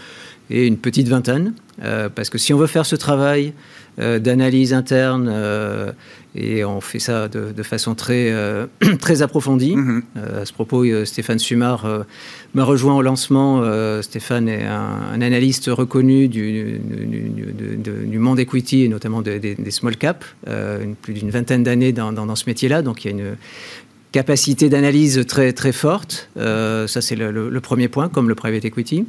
et 0.49 0.67
une 0.67 0.79
petite 0.79 1.07
vingtaine. 1.07 1.53
Euh, 1.85 2.09
parce 2.09 2.31
que 2.31 2.39
si 2.39 2.55
on 2.55 2.57
veut 2.57 2.67
faire 2.67 2.87
ce 2.87 2.97
travail 2.97 3.53
d'analyse 3.99 4.73
interne, 4.73 5.95
et 6.35 6.65
on 6.65 6.81
fait 6.81 6.99
ça 6.99 7.29
de, 7.29 7.63
façon 7.63 7.95
très, 7.95 8.33
très 9.01 9.23
approfondie. 9.23 9.75
Mm-hmm. 9.77 10.03
à 10.41 10.45
ce 10.45 10.53
propos, 10.53 10.85
Stéphane 11.05 11.39
Sumar 11.39 12.05
m'a 12.55 12.65
rejoint 12.65 12.95
au 12.95 13.03
lancement. 13.03 13.63
Stéphane 14.03 14.49
est 14.49 14.65
un, 14.65 15.21
analyste 15.21 15.67
reconnu 15.67 16.29
du, 16.29 16.81
du, 16.81 18.19
monde 18.19 18.39
equity 18.39 18.85
et 18.85 18.89
notamment 18.89 19.23
des 19.23 19.71
small 19.71 19.97
caps, 19.97 20.27
plus 21.03 21.15
d'une 21.15 21.31
vingtaine 21.31 21.63
d'années 21.63 21.93
dans, 21.93 22.13
dans, 22.13 22.37
ce 22.37 22.45
métier-là. 22.47 22.83
Donc 22.83 23.05
il 23.05 23.11
y 23.11 23.15
a 23.15 23.17
une 23.17 23.37
capacité 24.13 24.69
d'analyse 24.69 25.25
très, 25.27 25.53
très 25.53 25.73
forte. 25.73 26.31
ça, 26.37 27.01
c'est 27.01 27.17
le, 27.17 27.31
le, 27.51 27.61
premier 27.61 27.89
point, 27.89 28.09
comme 28.09 28.29
le 28.29 28.35
private 28.35 28.65
equity. 28.65 29.07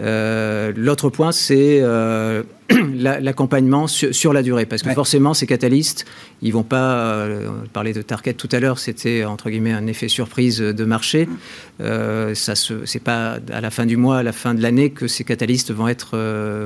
Euh, 0.00 0.72
l'autre 0.74 1.10
point, 1.10 1.32
c'est 1.32 1.80
euh, 1.82 2.42
l'accompagnement 2.94 3.86
sur, 3.86 4.32
la 4.32 4.42
durée, 4.42 4.66
parce 4.66 4.82
que 4.82 4.90
forcément, 4.92 5.34
ces 5.34 5.46
catalystes, 5.46 6.04
ils 6.42 6.52
vont 6.52 6.62
pas. 6.62 6.94
Euh, 6.94 7.48
on 7.64 7.68
parlait 7.68 7.92
de 7.92 8.02
Target 8.02 8.34
tout 8.34 8.48
à 8.52 8.60
l'heure, 8.60 8.78
c'était 8.78 9.24
entre 9.24 9.50
guillemets 9.50 9.72
un 9.72 9.86
effet 9.86 10.08
surprise 10.08 10.58
de 10.58 10.84
marché. 10.84 11.28
Euh, 11.80 12.34
ça 12.34 12.54
c'est 12.54 13.02
pas 13.02 13.38
à 13.52 13.60
la 13.60 13.70
fin 13.70 13.86
du 13.86 13.96
mois, 13.96 14.18
à 14.18 14.22
la 14.22 14.32
fin 14.32 14.54
de 14.54 14.62
l'année 14.62 14.90
que 14.90 15.06
ces 15.06 15.24
catalystes 15.24 15.72
vont 15.72 15.88
être 15.88 16.16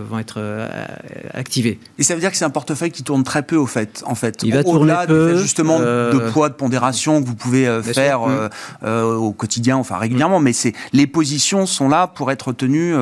vont 0.08 0.18
être 0.18 0.40
activés. 1.32 1.78
Et 1.98 2.02
ça 2.02 2.14
veut 2.14 2.20
dire 2.20 2.30
que 2.30 2.36
c'est 2.36 2.44
un 2.44 2.50
portefeuille 2.50 2.90
qui 2.90 3.02
tourne 3.02 3.24
très 3.24 3.42
peu 3.42 3.56
au 3.56 3.66
fait, 3.66 4.02
en 4.06 4.14
fait. 4.14 4.42
Il 4.42 4.52
va 4.52 4.64
tourner 4.64 4.94
peu. 5.06 5.38
Justement, 5.38 5.78
de 5.78 6.30
poids, 6.30 6.48
de 6.48 6.54
pondération 6.54 7.22
que 7.22 7.26
vous 7.26 7.34
pouvez 7.34 7.82
faire 7.82 8.20
au 8.82 9.32
quotidien, 9.32 9.76
enfin 9.76 9.98
régulièrement, 9.98 10.40
mais 10.40 10.52
c'est 10.52 10.72
les 10.92 11.06
positions 11.06 11.66
sont 11.66 11.88
là 11.88 12.06
pour 12.06 12.30
être 12.30 12.52
tenues 12.52 12.94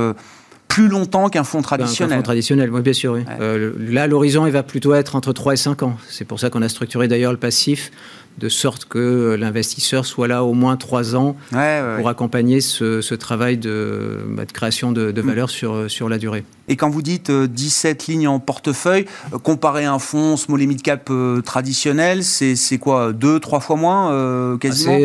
plus 0.74 0.88
longtemps 0.88 1.28
qu'un 1.28 1.44
fonds 1.44 1.62
traditionnel. 1.62 2.14
Un 2.14 2.16
fonds 2.16 2.22
traditionnel, 2.24 2.70
oui, 2.72 2.82
bien 2.82 2.92
sûr. 2.92 3.12
Oui. 3.12 3.20
Euh, 3.40 3.72
là, 3.78 4.08
l'horizon, 4.08 4.44
il 4.44 4.52
va 4.52 4.64
plutôt 4.64 4.92
être 4.94 5.14
entre 5.14 5.32
3 5.32 5.52
et 5.52 5.56
5 5.56 5.84
ans. 5.84 5.96
C'est 6.08 6.24
pour 6.24 6.40
ça 6.40 6.50
qu'on 6.50 6.62
a 6.62 6.68
structuré 6.68 7.06
d'ailleurs 7.06 7.30
le 7.30 7.38
passif 7.38 7.92
de 8.38 8.48
sorte 8.48 8.86
que 8.86 9.36
l'investisseur 9.38 10.06
soit 10.06 10.28
là 10.28 10.44
au 10.44 10.54
moins 10.54 10.76
trois 10.76 11.14
ans 11.14 11.36
pour 11.52 12.08
accompagner 12.08 12.60
ce, 12.60 13.14
travail 13.14 13.56
de, 13.58 14.18
bah, 14.28 14.44
de 14.44 14.52
création 14.52 14.92
de, 14.92 15.10
de, 15.12 15.22
mm. 15.22 15.26
valeur 15.26 15.50
sur, 15.50 15.90
sur 15.90 16.08
la 16.08 16.18
durée. 16.18 16.44
Et 16.68 16.76
quand 16.76 16.88
vous 16.88 17.02
dites 17.02 17.30
17 17.30 18.04
euh, 18.08 18.12
lignes 18.12 18.28
en 18.28 18.40
portefeuille, 18.40 19.04
euh, 19.32 19.38
comparé 19.38 19.84
à 19.84 19.92
un 19.92 19.98
fonds 19.98 20.36
small 20.36 20.62
et 20.62 20.66
mid 20.66 20.80
cap 20.80 21.08
euh, 21.10 21.42
traditionnel, 21.42 22.24
c'est 22.24 22.78
quoi 22.78 23.12
Deux, 23.12 23.38
trois 23.38 23.60
fois 23.60 23.76
moins 23.76 24.58
quasiment? 24.58 24.96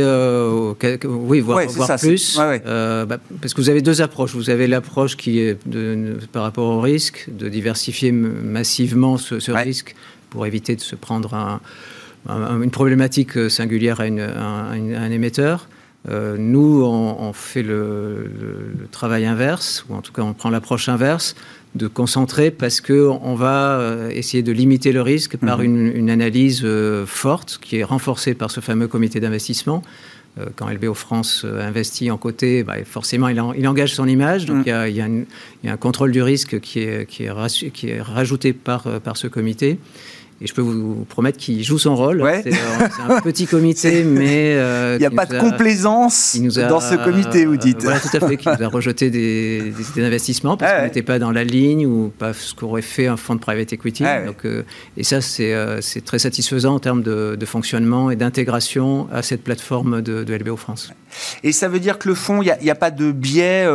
Oui, 1.04 1.42
voire, 1.42 1.62
plus. 2.00 2.38
Bah, 2.38 3.18
parce 3.42 3.54
que 3.54 3.62
vous 3.62 3.70
avez 3.70 3.82
deux 3.82 4.02
approches. 4.02 4.34
Vous 4.34 4.50
avez 4.50 4.68
l'approche 4.68 5.18
qui 5.18 5.40
est 5.40 5.58
de, 5.68 6.18
par 6.32 6.44
rapport 6.44 6.70
au 6.70 6.80
risque, 6.80 7.28
de 7.30 7.50
diversifier 7.50 8.12
massivement 8.12 9.18
ce 9.18 9.52
risque 9.52 9.96
pour 10.30 10.46
éviter 10.46 10.76
de 10.76 10.82
se 10.82 10.96
prendre 10.96 11.34
un 11.34 11.60
une 12.28 12.72
problématique 12.72 13.38
euh, 13.38 13.50
singulière 13.50 14.02
à, 14.02 14.04
un, 14.04 15.12
émetteur. 15.12 15.68
Euh, 16.10 16.38
nous, 16.40 16.82
on, 16.84 17.34
fait 17.34 17.64
le, 17.64 18.32
travail 18.92 19.26
inverse, 19.26 19.86
ou 19.90 19.96
en 19.96 20.02
tout 20.02 20.14
cas 20.14 20.22
on 20.22 20.34
prend 20.34 20.50
l'approche 20.50 20.88
inverse, 20.88 21.36
de 21.76 21.88
concentrer 21.88 22.52
parce 22.52 22.82
qu'on 22.82 23.36
va 23.36 23.80
euh, 23.80 24.10
essayer 24.10 24.42
de 24.42 24.52
limiter 24.52 24.92
le 24.92 25.02
risque 25.02 25.38
par 25.38 25.60
mhm. 25.60 25.94
une, 25.96 26.10
analyse 26.10 26.66
forte 27.06 27.60
qui 27.62 27.78
est 27.78 27.84
renforcée 27.84 28.34
par 28.34 28.50
ce 28.50 28.60
fameux 28.60 28.88
comité 28.88 29.20
d'investissement. 29.20 29.84
quand 30.56 30.70
LBO 30.70 30.94
France 30.94 31.46
investit 31.46 32.10
en 32.12 32.18
côté, 32.18 32.64
bah, 32.64 32.76
forcément 32.86 33.28
il, 33.28 33.68
engage 33.68 33.94
son 33.94 34.08
image, 34.08 34.46
donc 34.46 34.66
mhm. 34.68 34.88
il, 34.88 34.96
y 34.96 35.02
a, 35.02 35.74
un 35.74 35.78
contrôle 35.78 36.12
du 36.12 36.24
risque 36.24 36.62
qui 36.62 36.80
est, 36.80 37.06
qui 37.08 37.26
est, 37.26 37.72
qui 37.72 37.90
est 37.90 38.02
rajouté 38.02 38.54
par, 38.54 38.84
par 39.02 39.18
ce 39.18 39.28
comité. 39.28 39.80
Et 40.42 40.48
je 40.48 40.54
peux 40.54 40.62
vous 40.62 41.06
promettre 41.10 41.38
qu'il 41.38 41.62
joue 41.64 41.78
son 41.78 41.96
rôle. 41.96 42.24
C'est 42.44 42.54
un 43.10 43.20
petit 43.22 43.46
comité, 43.46 44.04
mais... 44.06 44.56
Euh, 44.56 44.96
il 44.98 45.00
n'y 45.00 45.06
a 45.06 45.12
pas 45.12 45.26
de 45.26 45.38
complaisance 45.38 46.38
dans 46.70 46.80
ce 46.80 46.96
comité, 46.96 47.46
vous 47.46 47.58
dites. 47.58 47.84
voilà, 47.84 48.00
tout 48.00 48.16
à 48.16 48.26
fait, 48.26 48.38
qui 48.38 48.48
nous 48.48 48.64
a 48.64 48.68
rejeté 48.70 49.10
des, 49.10 49.74
investissements 49.98 50.56
parce 50.56 50.74
qu'on 50.74 50.84
n'était 50.84 51.02
pas 51.02 51.20
dans 51.20 51.32
la 51.32 51.44
ligne 51.44 51.86
ou 51.86 52.12
pas 52.18 52.34
ce 52.34 52.54
qu'aurait 52.54 52.82
fait 52.82 53.08
un 53.08 53.18
fonds 53.18 53.36
de 53.36 53.42
private 53.42 53.74
equity. 53.74 54.04
Donc, 54.26 54.46
euh, 54.46 54.64
et 54.96 55.04
ça, 55.04 55.20
euh, 55.42 55.80
c'est 55.82 56.06
très 56.06 56.20
satisfaisant 56.20 56.76
en 56.76 56.80
termes 56.80 57.04
de, 57.04 57.38
fonctionnement 57.46 58.12
et 58.12 58.16
d'intégration 58.16 59.08
à 59.12 59.24
cette 59.24 59.44
plateforme 59.44 60.02
de, 60.02 60.24
de, 60.24 60.36
LBO 60.36 60.56
France. 60.56 60.94
Et 61.44 61.52
ça 61.52 61.68
veut 61.68 61.80
dire 61.80 61.98
que 61.98 62.08
le 62.08 62.14
fonds, 62.14 62.44
il 62.44 62.54
n'y 62.62 62.70
a, 62.70 62.74
a, 62.74 62.76
pas 62.76 62.92
de 62.92 63.12
biais 63.12 63.66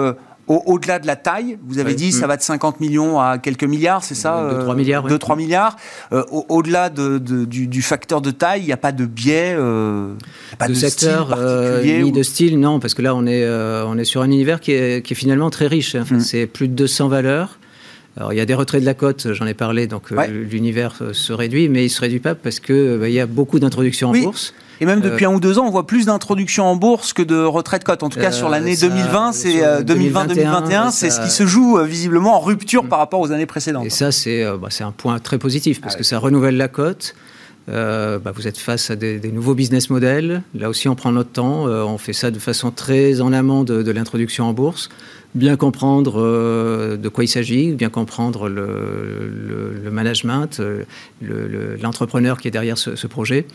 au-delà 0.47 0.99
de 0.99 1.07
la 1.07 1.17
taille, 1.17 1.59
vous 1.67 1.79
avez 1.79 1.95
dit, 1.95 2.13
ça 2.13 2.27
mm. 2.27 2.29
va 2.29 2.37
de 2.37 2.43
50 2.43 2.81
millions 2.81 3.21
à 3.21 3.39
quelques 3.39 3.65
milliards, 3.65 4.05
c'est 4.05 4.15
ça 4.15 4.51
2-3 4.53 4.71
euh, 4.71 4.75
milliards. 4.75 5.09
2-3 5.09 5.37
milliards. 5.37 5.77
Euh, 6.13 6.23
au-delà 6.31 6.91
de, 6.91 7.19
du, 7.19 7.83
facteur 7.83 8.21
de 8.21 8.31
taille, 8.31 8.63
il 8.63 8.67
n'y 8.67 8.73
a 8.73 8.77
pas 8.77 8.93
de 8.93 9.07
biais, 9.07 9.55
euh, 9.57 10.13
pas 10.59 10.69
de, 10.69 10.75
secteur, 10.75 11.37
ni 11.83 12.13
de 12.13 12.23
style, 12.23 12.61
non, 12.61 12.79
parce 12.79 12.95
que 12.95 13.03
là, 13.03 13.15
on 13.15 13.27
est, 13.27 13.49
on 13.49 13.97
est 13.97 14.05
sur 14.05 14.23
un 14.23 14.27
univers 14.27 14.61
qui 14.61 14.73
est, 14.73 15.05
qui 15.05 15.15
est 15.15 15.17
finalement 15.17 15.51
très 15.51 15.67
riche. 15.67 15.97
Mm. 15.97 16.21
C'est 16.21 16.47
plus 16.47 16.69
de 16.69 16.75
200 16.75 17.09
valeurs. 17.09 17.59
Alors, 18.17 18.33
il 18.33 18.37
y 18.37 18.41
a 18.41 18.47
des 18.47 18.55
retraits 18.55 18.81
de 18.81 18.87
la 18.87 18.95
cote, 18.95 19.33
j'en 19.33 19.47
ai 19.47 19.55
parlé, 19.55 19.87
donc 19.87 20.11
l'univers 20.11 21.03
se 21.13 21.33
réduit, 21.33 21.69
mais 21.69 21.81
il 21.81 21.85
ne 21.85 21.89
se 21.89 22.01
réduit 22.01 22.21
pas 22.21 22.35
parce 22.35 22.61
qu'il 22.61 22.99
bah, 23.01 23.09
il 23.09 23.15
y 23.15 23.21
a 23.21 23.27
beaucoup 23.27 23.59
d'introductions 23.59 24.11
en 24.11 24.13
bourse. 24.13 24.55
Et 24.81 24.87
même 24.87 25.01
depuis 25.01 25.25
euh, 25.25 25.31
un 25.31 25.35
ou 25.35 25.41
deux 25.41 25.59
ans, 25.59 25.67
on 25.67 25.71
voit 25.71 25.87
plus 25.87 26.07
d'introductions 26.07 26.65
en 26.65 26.77
bourse 26.77 27.13
que 27.13 27.23
de 27.23 27.37
retraits 27.37 27.81
de 27.81 27.85
cote. 27.85 28.03
En 28.03 28.09
tout 28.09 28.21
cas, 28.21 28.33
sur 28.33 28.49
euh, 28.49 28.51
l'année 28.51 28.77
2020, 28.77 29.33
c'est 29.33 29.63
2020-2021, 29.83 30.91
c'est 30.91 31.11
ce 31.11 31.21
qui 31.21 31.31
se 31.31 31.47
joue 31.47 31.79
euh, 31.79 31.85
visiblement 31.85 32.37
en 32.37 32.41
rupture 32.41 32.85
mm. 32.85 32.89
par 32.89 32.99
rapport 32.99 33.21
aux 33.21 33.33
années 33.33 33.47
précédentes. 33.47 33.87
Et 33.87 33.91
ça, 33.91 34.13
c'est 34.13 34.45
bah, 34.61 34.69
un 34.81 34.93
point 34.93 35.19
très 35.19 35.39
positif 35.39 35.81
parce 35.81 35.97
que 35.97 36.05
ça 36.05 36.19
renouvelle 36.19 36.57
la 36.57 36.69
cote. 36.69 37.15
bah, 37.69 38.19
vous 38.35 38.49
êtes 38.49 38.59
face 38.59 38.91
à 38.91 38.97
des, 38.97 39.21
nouveaux 39.33 39.55
business 39.55 39.91
models. 39.91 40.43
Là 40.55 40.69
aussi, 40.69 40.89
on 40.89 40.95
prend 40.95 41.13
notre 41.13 41.31
temps. 41.31 41.67
on 41.67 41.99
fait 41.99 42.13
ça 42.13 42.31
de 42.31 42.39
façon 42.39 42.71
très 42.71 43.21
en 43.21 43.33
amont 43.33 43.65
de, 43.65 43.91
l'introduction 43.91 44.47
en 44.47 44.53
bourse. 44.53 44.89
Bien 45.35 45.57
comprendre 45.57 46.21
de 46.97 47.09
quoi 47.09 47.25
il 47.25 47.29
s'agit, 47.29 47.73
bien 47.73 47.91
comprendre 47.91 48.49
le, 48.49 49.91
management, 49.91 50.61
l'entrepreneur 51.23 52.39
qui 52.39 52.49
est 52.49 52.53
derrière 52.53 52.79
ce 52.79 53.07
projet. 53.07 53.47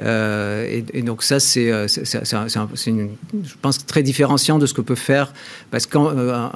Euh, 0.00 0.80
et, 0.92 1.02
donc 1.02 1.22
ça, 1.22 1.40
c'est, 1.40 1.72
euh, 1.72 1.86
je 1.88 3.54
pense, 3.60 3.86
très 3.86 4.02
différenciant 4.02 4.58
de 4.58 4.66
ce 4.66 4.74
que 4.74 4.80
peut 4.80 4.94
faire, 4.94 5.32
parce 5.70 5.86
que 5.86 5.98
euh, 5.98 6.48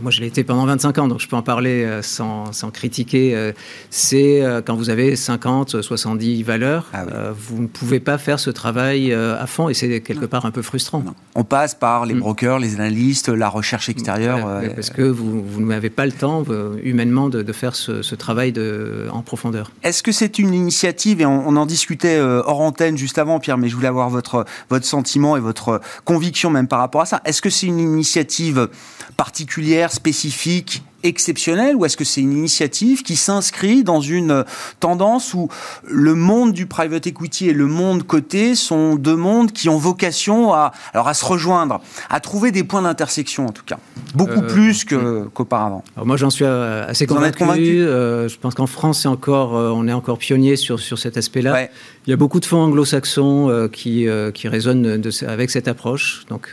moi 0.00 0.10
je 0.10 0.20
l'ai 0.20 0.26
été 0.26 0.42
pendant 0.42 0.64
25 0.64 0.98
ans, 0.98 1.08
donc 1.08 1.20
je 1.20 1.28
peux 1.28 1.36
en 1.36 1.42
parler 1.42 2.00
sans, 2.02 2.52
sans 2.52 2.70
critiquer, 2.70 3.52
c'est 3.90 4.42
quand 4.64 4.74
vous 4.74 4.90
avez 4.90 5.16
50, 5.16 5.82
70 5.82 6.42
valeurs, 6.42 6.88
ah 6.92 7.04
vous 7.36 7.62
ne 7.62 7.66
pouvez 7.66 8.00
pas 8.00 8.18
faire 8.18 8.40
ce 8.40 8.50
travail 8.50 9.12
à 9.12 9.46
fond, 9.46 9.68
et 9.68 9.74
c'est 9.74 10.00
quelque 10.00 10.26
part 10.26 10.46
un 10.46 10.50
peu 10.50 10.62
frustrant. 10.62 11.04
On 11.34 11.44
passe 11.44 11.74
par 11.74 12.06
les 12.06 12.14
mm. 12.14 12.20
brokers, 12.20 12.58
les 12.58 12.74
analystes, 12.74 13.28
la 13.28 13.48
recherche 13.48 13.88
extérieure. 13.88 14.62
parce 14.74 14.90
que 14.90 15.02
vous, 15.02 15.42
vous 15.42 15.60
n'avez 15.64 15.90
pas 15.90 16.06
le 16.06 16.12
temps, 16.12 16.44
humainement, 16.82 17.28
de, 17.28 17.42
de 17.42 17.52
faire 17.52 17.74
ce, 17.74 18.02
ce, 18.02 18.14
travail 18.14 18.52
de, 18.52 19.06
en 19.12 19.22
profondeur. 19.22 19.70
Est-ce 19.82 20.02
que 20.02 20.12
c'est 20.12 20.38
une 20.38 20.54
initiative, 20.54 21.20
et 21.20 21.26
on, 21.26 21.46
on 21.46 21.56
en 21.56 21.66
discutait 21.66 22.20
hors 22.20 22.61
juste 22.96 23.18
avant, 23.18 23.40
Pierre, 23.40 23.58
mais 23.58 23.68
je 23.68 23.74
voulais 23.74 23.88
avoir 23.88 24.10
votre, 24.10 24.44
votre 24.70 24.86
sentiment 24.86 25.36
et 25.36 25.40
votre 25.40 25.80
conviction 26.04 26.50
même 26.50 26.68
par 26.68 26.78
rapport 26.78 27.00
à 27.00 27.06
ça. 27.06 27.20
Est-ce 27.24 27.42
que 27.42 27.50
c'est 27.50 27.66
une 27.66 27.80
initiative 27.80 28.68
particulière, 29.16 29.92
spécifique? 29.92 30.82
Exceptionnelle 31.02 31.76
ou 31.76 31.84
est-ce 31.84 31.96
que 31.96 32.04
c'est 32.04 32.20
une 32.20 32.32
initiative 32.32 33.02
qui 33.02 33.16
s'inscrit 33.16 33.84
dans 33.84 34.00
une 34.00 34.44
tendance 34.80 35.34
où 35.34 35.48
le 35.84 36.14
monde 36.14 36.52
du 36.52 36.66
private 36.66 37.06
equity 37.06 37.48
et 37.48 37.52
le 37.52 37.66
monde 37.66 38.04
coté 38.04 38.54
sont 38.54 38.96
deux 38.96 39.16
mondes 39.16 39.52
qui 39.52 39.68
ont 39.68 39.78
vocation 39.78 40.52
à, 40.52 40.72
alors 40.92 41.08
à 41.08 41.14
se 41.14 41.24
rejoindre, 41.24 41.80
à 42.10 42.20
trouver 42.20 42.50
des 42.50 42.64
points 42.64 42.82
d'intersection 42.82 43.46
en 43.46 43.52
tout 43.52 43.64
cas, 43.64 43.78
beaucoup 44.14 44.42
euh, 44.42 44.46
plus 44.46 44.84
qu'auparavant. 44.84 45.84
moi 46.04 46.16
j'en 46.16 46.30
suis 46.30 46.44
euh, 46.44 46.86
assez 46.86 47.06
convaincu. 47.06 47.80
Euh, 47.82 48.28
je 48.28 48.38
pense 48.38 48.54
qu'en 48.54 48.66
France 48.66 49.00
c'est 49.02 49.08
encore, 49.08 49.52
on 49.52 49.88
est 49.88 49.92
encore 49.92 50.18
pionnier 50.18 50.56
sur, 50.56 50.80
sur 50.80 50.98
cet 50.98 51.16
aspect-là. 51.16 51.68
Il 52.06 52.10
y 52.10 52.12
a 52.12 52.16
beaucoup 52.16 52.40
de 52.40 52.44
fonds 52.44 52.60
anglo-saxons 52.60 53.68
qui, 53.72 54.06
qui 54.34 54.48
résonnent 54.48 55.00
de, 55.00 55.24
avec 55.26 55.50
cette 55.50 55.68
approche. 55.68 56.24
Donc 56.28 56.50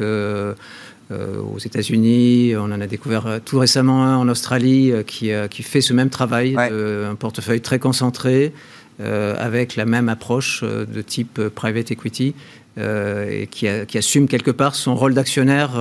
aux 1.11 1.59
États-Unis. 1.59 2.53
On 2.55 2.71
en 2.71 2.81
a 2.81 2.87
découvert 2.87 3.27
euh, 3.27 3.39
tout 3.43 3.59
récemment 3.59 4.03
un 4.03 4.17
en 4.17 4.29
Australie 4.29 4.91
euh, 4.91 5.03
qui, 5.03 5.31
qui 5.49 5.63
fait 5.63 5.81
ce 5.81 5.93
même 5.93 6.09
travail, 6.09 6.55
un 6.55 7.15
portefeuille 7.15 7.61
très 7.61 7.79
concentré, 7.79 8.53
avec 8.99 9.77
la 9.77 9.85
même 9.85 10.09
approche 10.09 10.61
de 10.61 11.01
type 11.01 11.41
private 11.55 11.91
equity. 11.91 12.35
Et 12.77 13.47
qui, 13.47 13.67
assume 13.97 14.27
quelque 14.27 14.51
part 14.51 14.75
son 14.75 14.95
rôle 14.95 15.13
d'actionnaire 15.13 15.71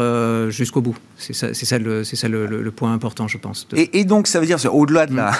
jusqu'au 0.50 0.80
bout. 0.80 0.96
C'est 1.18 1.32
ça, 1.34 1.78
le, 1.78 2.04
c'est 2.04 2.14
ça 2.14 2.28
le, 2.28 2.70
point 2.70 2.92
important, 2.92 3.26
je 3.26 3.38
pense. 3.38 3.66
Et, 3.74 4.04
donc, 4.04 4.28
ça 4.28 4.38
veut 4.38 4.46
dire, 4.46 4.58
au-delà 4.72 5.06
de, 5.06 5.16
la, 5.16 5.32
mm. 5.32 5.34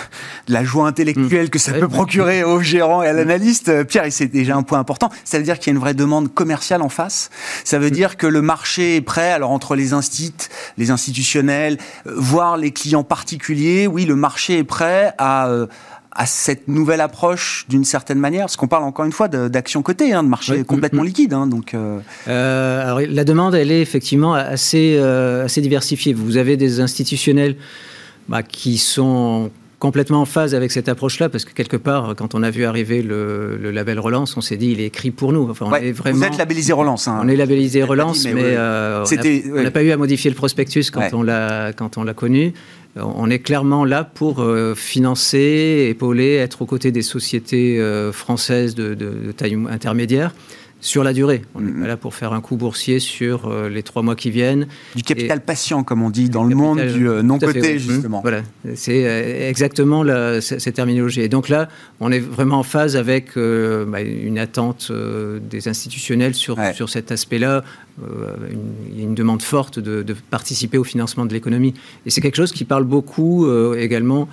de 0.49 0.53
la 0.53 0.65
joie 0.65 0.89
intellectuelle 0.89 1.47
mm. 1.47 1.51
que 1.51 1.59
ça 1.59 1.73
peut 1.73 1.89
procurer 1.89 2.43
aux 2.43 2.61
gérants 2.61 3.03
et 3.03 3.09
à 3.09 3.13
l'analyste, 3.13 3.85
Pierre, 3.85 4.05
et 4.05 4.11
c'est 4.11 4.27
déjà 4.27 4.57
un 4.57 4.65
point 4.65 4.81
important, 4.81 5.11
ça 5.25 5.39
veut 5.39 5.45
dire 5.45 5.59
qu'il 5.59 5.69
y 5.69 5.71
a 5.71 5.75
une 5.75 5.81
vraie 5.81 5.95
demande 5.95 6.35
commerciale 6.35 6.83
en 6.83 6.89
face. 6.89 7.31
Ça 7.65 7.79
veut 7.79 7.89
mm. 7.89 7.93
dire 7.93 8.17
que 8.17 8.27
le 8.27 8.43
marché 8.43 8.97
est 8.97 9.01
prêt, 9.01 9.31
alors 9.31 9.53
entre 9.53 9.77
les 9.77 9.93
instituts, 9.93 10.49
les 10.79 10.91
institutionnels, 10.91 11.79
euh, 12.07 12.15
voire 12.17 12.57
les 12.57 12.73
clients 12.73 13.05
particuliers, 13.05 13.87
oui, 13.87 14.05
le 14.05 14.17
marché 14.17 14.59
est 14.59 14.65
prêt 14.65 15.15
à... 15.19 15.49
Euh, 15.49 15.67
à 16.19 16.27
cette 16.27 16.67
nouvelle 16.67 17.01
approche 17.01 17.65
d'une 17.69 17.85
certaine 17.85 18.19
manière 18.19 18.43
Parce 18.43 18.57
qu'on 18.57 18.67
parle 18.67 18.83
encore 18.83 19.05
une 19.05 19.13
fois 19.13 19.29
d'action 19.29 19.83
cotée, 19.83 20.13
hein, 20.13 20.25
de 20.25 20.29
marché 20.29 20.65
complètement 20.65 21.05
liquide. 21.05 21.33
Hein, 21.33 21.47
donc, 21.47 21.75
euh. 21.75 22.01
Euh, 22.27 22.83
alors, 22.83 23.01
la 23.09 23.25
demande, 23.25 23.55
elle 23.55 23.71
est 23.71 23.81
effectivement 23.81 24.35
assez, 24.35 24.97
euh, 24.99 25.45
assez 25.45 25.61
diversifiée. 25.61 26.13
Vous 26.13 26.37
avez 26.37 26.57
des 26.57 26.81
institutionnels 26.81 27.55
bah, 28.29 28.43
qui 28.43 28.79
sont 28.79 29.53
complètement 29.79 30.23
en 30.23 30.25
phase 30.25 30.57
avec 30.57 30.73
cette 30.73 30.89
approche-là, 30.89 31.29
parce 31.29 31.45
que 31.45 31.53
quelque 31.53 31.77
part, 31.77 32.17
quand 32.17 32.35
on 32.35 32.43
a 32.43 32.51
vu 32.51 32.65
arriver 32.65 33.01
le, 33.01 33.71
label 33.71 34.01
Relance, 34.01 34.37
on 34.37 34.41
s'est 34.41 34.57
dit, 34.57 34.73
il 34.73 34.81
est 34.81 34.87
écrit 34.87 35.13
pour 35.13 35.33
nous. 35.33 35.49
Enfin, 35.49 35.67
on 35.69 35.75
est 35.77 35.93
vraiment, 35.93 36.19
vous 36.19 36.25
êtes 36.25 36.37
labellisé 36.37 36.73
Relance. 36.73 37.07
Hein. 37.07 37.21
On 37.23 37.29
est 37.29 37.37
labellisé 37.37 37.85
Relance, 37.85 38.25
mais, 38.25 38.57
on 38.59 39.63
n'a 39.63 39.71
pas 39.71 39.85
eu 39.85 39.93
à 39.93 39.97
modifier 39.97 40.33
le 40.33 40.37
prospectus 40.37 40.91
quand 40.91 41.15
on 41.15 41.23
l'a 41.23 42.15
connu 42.17 42.55
on 42.97 43.31
est 43.31 43.39
clairement 43.39 43.85
là 43.85 44.05
pour 44.05 44.41
euh, 44.41 44.75
financer, 44.75 45.87
épauler, 45.91 46.35
être 46.35 46.63
aux 46.63 46.67
côtés 46.67 46.91
des 46.93 47.03
sociétés 47.03 47.81
euh, 47.81 48.13
françaises 48.13 48.75
de, 48.75 49.33
taille 49.37 49.59
intermédiaire 49.71 50.35
sur 50.81 51.05
la 51.05 51.13
durée. 51.13 51.43
On 51.55 51.61
n'est 51.61 51.71
mm-hmm. 51.71 51.81
pas 51.81 51.87
là 51.87 51.97
pour 51.97 52.15
faire 52.15 52.33
un 52.33 52.41
coup 52.41 52.57
boursier 52.57 53.01
sur 53.01 53.47
euh, 53.47 53.69
les 53.69 53.83
trois 53.83 54.03
mois 54.03 54.17
qui 54.17 54.31
viennent. 54.31 54.67
Du 54.95 55.03
capital 55.03 55.41
patient, 55.41 55.83
comme 55.85 56.03
on 56.03 56.11
dit 56.11 56.29
dans 56.29 56.45
le 56.45 56.55
monde 56.55 56.81
du 56.81 57.05
non-coté, 57.05 57.79
justement. 57.79 58.21
Voilà, 58.21 58.43
c'est 58.75 59.49
exactement 59.49 60.05
cette 60.41 60.75
terminologie. 60.75 61.23
Et 61.23 61.29
donc 61.29 61.49
là, 61.49 61.69
on 62.01 62.13
est 62.13 62.21
vraiment 62.21 62.61
en 62.61 62.63
phase 62.63 62.97
avec 62.97 63.37
bah, 63.37 64.01
une 64.01 64.39
attente 64.39 64.93
des 65.51 65.69
institutionnels 65.69 66.35
sur, 66.35 66.59
sur 66.75 66.89
cet 66.89 67.13
aspect-là, 67.13 67.65
euh, 68.03 68.37
il 68.91 68.99
y 68.99 69.01
a 69.01 69.05
une 69.05 69.15
demande 69.15 69.43
forte 69.43 69.79
de, 69.79 70.05
participer 70.31 70.79
au 70.79 70.85
financement 70.85 71.27
de 71.27 71.33
l'économie. 71.33 71.75
Et 72.07 72.11
c'est 72.11 72.21
quelque 72.21 72.37
chose 72.37 72.53
qui 72.53 72.65
parle 72.65 72.85
beaucoup 72.85 73.47
euh, 73.47 73.79
également 73.79 74.29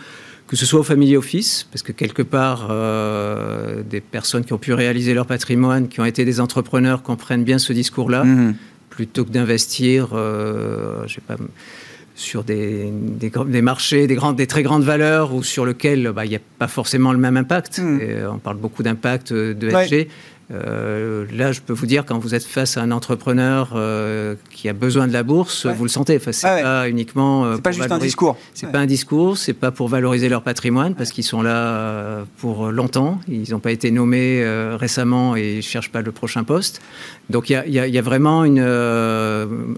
que 0.48 0.56
ce 0.56 0.66
soit 0.66 0.80
au 0.80 0.84
family 0.84 1.18
office, 1.18 1.68
parce 1.72 1.82
que 1.82 1.92
quelque 1.92 2.22
part, 2.22 2.68
euh, 2.70 3.82
des 3.84 4.02
personnes 4.02 4.46
qui 4.46 4.54
ont 4.54 4.58
pu 4.58 4.74
réaliser 4.74 5.14
leur 5.14 5.26
patrimoine, 5.26 5.88
qui 5.88 6.00
ont 6.00 6.06
été 6.06 6.24
des 6.26 6.40
entrepreneurs, 6.40 7.02
comprennent 7.02 7.44
bien 7.44 7.58
ce 7.58 7.74
discours-là, 7.74 8.24
mm-hmm. 8.24 8.54
plutôt 8.90 9.26
que 9.26 9.32
d'investir, 9.32 10.10
je 10.12 11.14
sais 11.14 11.22
pas, 11.26 11.36
sur 12.14 12.44
des, 12.44 12.92
des, 12.92 13.62
marchés, 13.62 14.08
des, 14.08 14.16
grandes, 14.16 14.38
des 14.38 14.48
très 14.48 14.64
grandes 14.64 14.84
valeurs, 14.84 15.34
ou 15.34 15.44
sur 15.44 15.66
lesquels 15.66 16.12
bah, 16.12 16.26
il 16.26 16.30
n'y 16.30 16.36
a 16.36 16.42
pas 16.60 16.68
forcément 16.68 17.12
le 17.12 17.20
même 17.20 17.38
impact. 17.38 17.80
Mm. 17.80 18.00
on 18.32 18.38
parle 18.38 18.58
beaucoup 18.58 18.84
d'impact 18.84 19.34
de 19.34 19.70
SG. 19.70 20.08
Euh, 20.52 21.26
là, 21.32 21.52
je 21.52 21.62
peux 21.62 21.74
vous 21.74 21.88
dire, 21.88 22.06
quand 22.06 22.20
vous 22.20 22.36
êtes 22.36 22.44
face 22.44 22.78
à 22.78 22.82
un 22.82 22.92
entrepreneur 22.92 23.74
euh, 23.76 24.36
qui 24.52 24.70
a 24.70 24.74
besoin 24.74 25.08
de 25.08 25.14
la 25.14 25.24
bourse, 25.24 25.66
vous 25.66 25.84
le 25.84 25.90
sentez. 25.90 26.18
Enfin, 26.18 26.32
c'est 26.32 26.48
pas 26.48 26.88
uniquement. 26.88 27.46
Euh, 27.46 27.56
c'est 27.56 27.62
pas 27.62 27.72
juste 27.72 27.92
un 27.92 27.98
discours. 27.98 28.38
C'est 28.54 28.72
pas 28.72 28.80
un 28.80 28.86
discours. 28.86 29.38
C'est 29.38 29.54
pas 29.54 29.72
pour 29.72 29.88
valoriser 29.88 30.30
leur 30.30 30.44
patrimoine 30.44 30.94
parce 30.94 31.12
qu'ils 31.12 31.24
sont 31.24 31.42
là 31.42 32.26
pour 32.38 32.72
longtemps. 32.72 33.20
Ils 33.28 33.52
n'ont 33.52 33.60
pas 33.60 33.72
été 33.72 33.90
nommés 33.90 34.44
récemment 34.76 35.36
et 35.36 35.58
ils 35.58 35.64
cherchent 35.64 35.92
pas 35.92 36.02
le 36.02 36.12
prochain 36.12 36.44
poste. 36.44 36.82
Donc 37.30 37.50
il 37.50 37.56
y, 37.68 37.98
a, 37.98 38.02
vraiment 38.02 38.46
une, 38.46 38.60
un, 38.60 39.70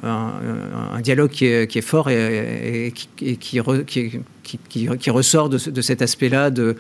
dialogue 1.02 1.32
qui 1.32 1.46
est, 1.46 1.82
fort 1.82 2.10
et, 2.10 2.94
qui, 2.94 3.38
qui, 3.38 5.10
ressort 5.10 5.48
de, 5.50 5.70
de 5.70 5.82
cet 5.82 6.02
aspect-là 6.02 6.50
de 6.50 6.76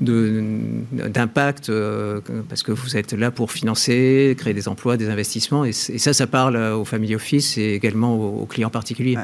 d'impact 0.00 1.70
euh, 1.70 2.20
parce 2.48 2.62
que 2.62 2.72
vous 2.72 2.96
êtes 2.96 3.12
là 3.12 3.30
pour 3.30 3.52
financer, 3.52 4.34
créer 4.38 4.54
des 4.54 4.68
emplois, 4.68 4.96
des 4.96 5.08
investissements 5.08 5.64
et, 5.64 5.72
ça, 5.72 6.12
ça 6.12 6.26
parle 6.26 6.56
aux 6.56 6.84
family 6.84 7.14
office 7.14 7.58
et 7.58 7.74
également 7.74 8.14
aux, 8.14 8.46
clients 8.46 8.70
particuliers. 8.70 9.16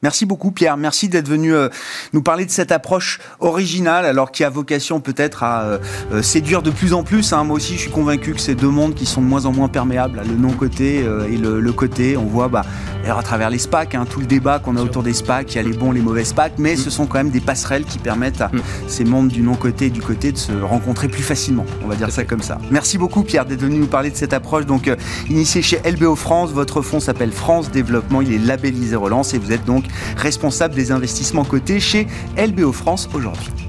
Merci 0.00 0.26
beaucoup 0.26 0.52
Pierre, 0.52 0.76
merci 0.76 1.08
d'être 1.08 1.28
venu 1.28 1.52
euh, 1.52 1.68
nous 2.12 2.22
parler 2.22 2.46
de 2.46 2.52
cette 2.52 2.70
approche 2.70 3.18
originale, 3.40 4.06
alors 4.06 4.30
qui 4.30 4.44
a 4.44 4.50
vocation 4.50 5.00
peut-être 5.00 5.42
à 5.42 5.62
euh, 5.62 5.78
euh, 6.12 6.22
séduire 6.22 6.62
de 6.62 6.70
plus 6.70 6.94
en 6.94 7.02
plus. 7.02 7.32
Hein. 7.32 7.42
Moi 7.42 7.56
aussi, 7.56 7.74
je 7.74 7.80
suis 7.80 7.90
convaincu 7.90 8.32
que 8.32 8.40
c'est 8.40 8.54
deux 8.54 8.68
mondes 8.68 8.94
qui 8.94 9.06
sont 9.06 9.20
de 9.20 9.26
moins 9.26 9.44
en 9.46 9.52
moins 9.52 9.66
perméables, 9.66 10.22
le 10.24 10.36
non-côté 10.36 10.98
et 10.98 11.36
le, 11.36 11.72
côté. 11.72 12.16
On 12.16 12.26
voit 12.26 12.46
bah, 12.46 12.62
d'ailleurs 13.02 13.18
à 13.18 13.22
travers 13.24 13.50
les 13.50 13.58
SPAC, 13.58 13.96
hein, 13.96 14.04
tout 14.08 14.20
le 14.20 14.26
débat 14.26 14.60
qu'on 14.60 14.76
a 14.76 14.82
autour 14.82 15.02
des 15.02 15.12
SPAC, 15.12 15.52
il 15.54 15.56
y 15.56 15.58
a 15.58 15.62
les 15.62 15.76
bons, 15.76 15.90
les 15.90 16.00
mauvais 16.00 16.24
SPAC, 16.24 16.52
mais 16.58 16.76
ce 16.76 16.90
sont 16.90 17.06
quand 17.06 17.18
même 17.18 17.30
des 17.30 17.40
passerelles 17.40 17.84
qui 17.84 17.98
permettent 17.98 18.40
à 18.40 18.48
mm. 18.48 18.60
ces 18.86 19.04
mondes 19.04 19.28
du 19.28 19.42
non-côté 19.42 19.86
et 19.86 19.90
du 19.90 20.00
côté 20.00 20.30
de 20.30 20.38
se 20.38 20.52
rencontrer 20.52 21.08
plus 21.08 21.24
facilement. 21.24 21.66
On 21.84 21.88
va 21.88 21.96
dire 21.96 22.12
ça 22.12 22.22
comme 22.22 22.42
ça. 22.42 22.58
Merci 22.70 22.98
beaucoup 22.98 23.24
Pierre 23.24 23.46
d'être 23.46 23.62
venu 23.62 23.78
nous 23.78 23.86
parler 23.88 24.10
de 24.10 24.16
cette 24.16 24.32
approche. 24.32 24.64
Donc 24.64 24.88
initiée 25.28 25.62
chez 25.62 25.80
LBO 25.84 26.14
France, 26.14 26.52
votre 26.52 26.82
fonds 26.82 27.00
s'appelle 27.00 27.32
France 27.32 27.72
Développement, 27.72 28.20
il 28.20 28.32
est 28.32 28.38
labellisé 28.38 28.94
Relance 28.94 29.34
et 29.34 29.38
vous 29.38 29.50
êtes 29.50 29.64
donc 29.64 29.87
responsable 30.16 30.74
des 30.74 30.92
investissements 30.92 31.44
cotés 31.44 31.80
chez 31.80 32.06
LBO 32.36 32.72
France 32.72 33.08
aujourd'hui. 33.14 33.67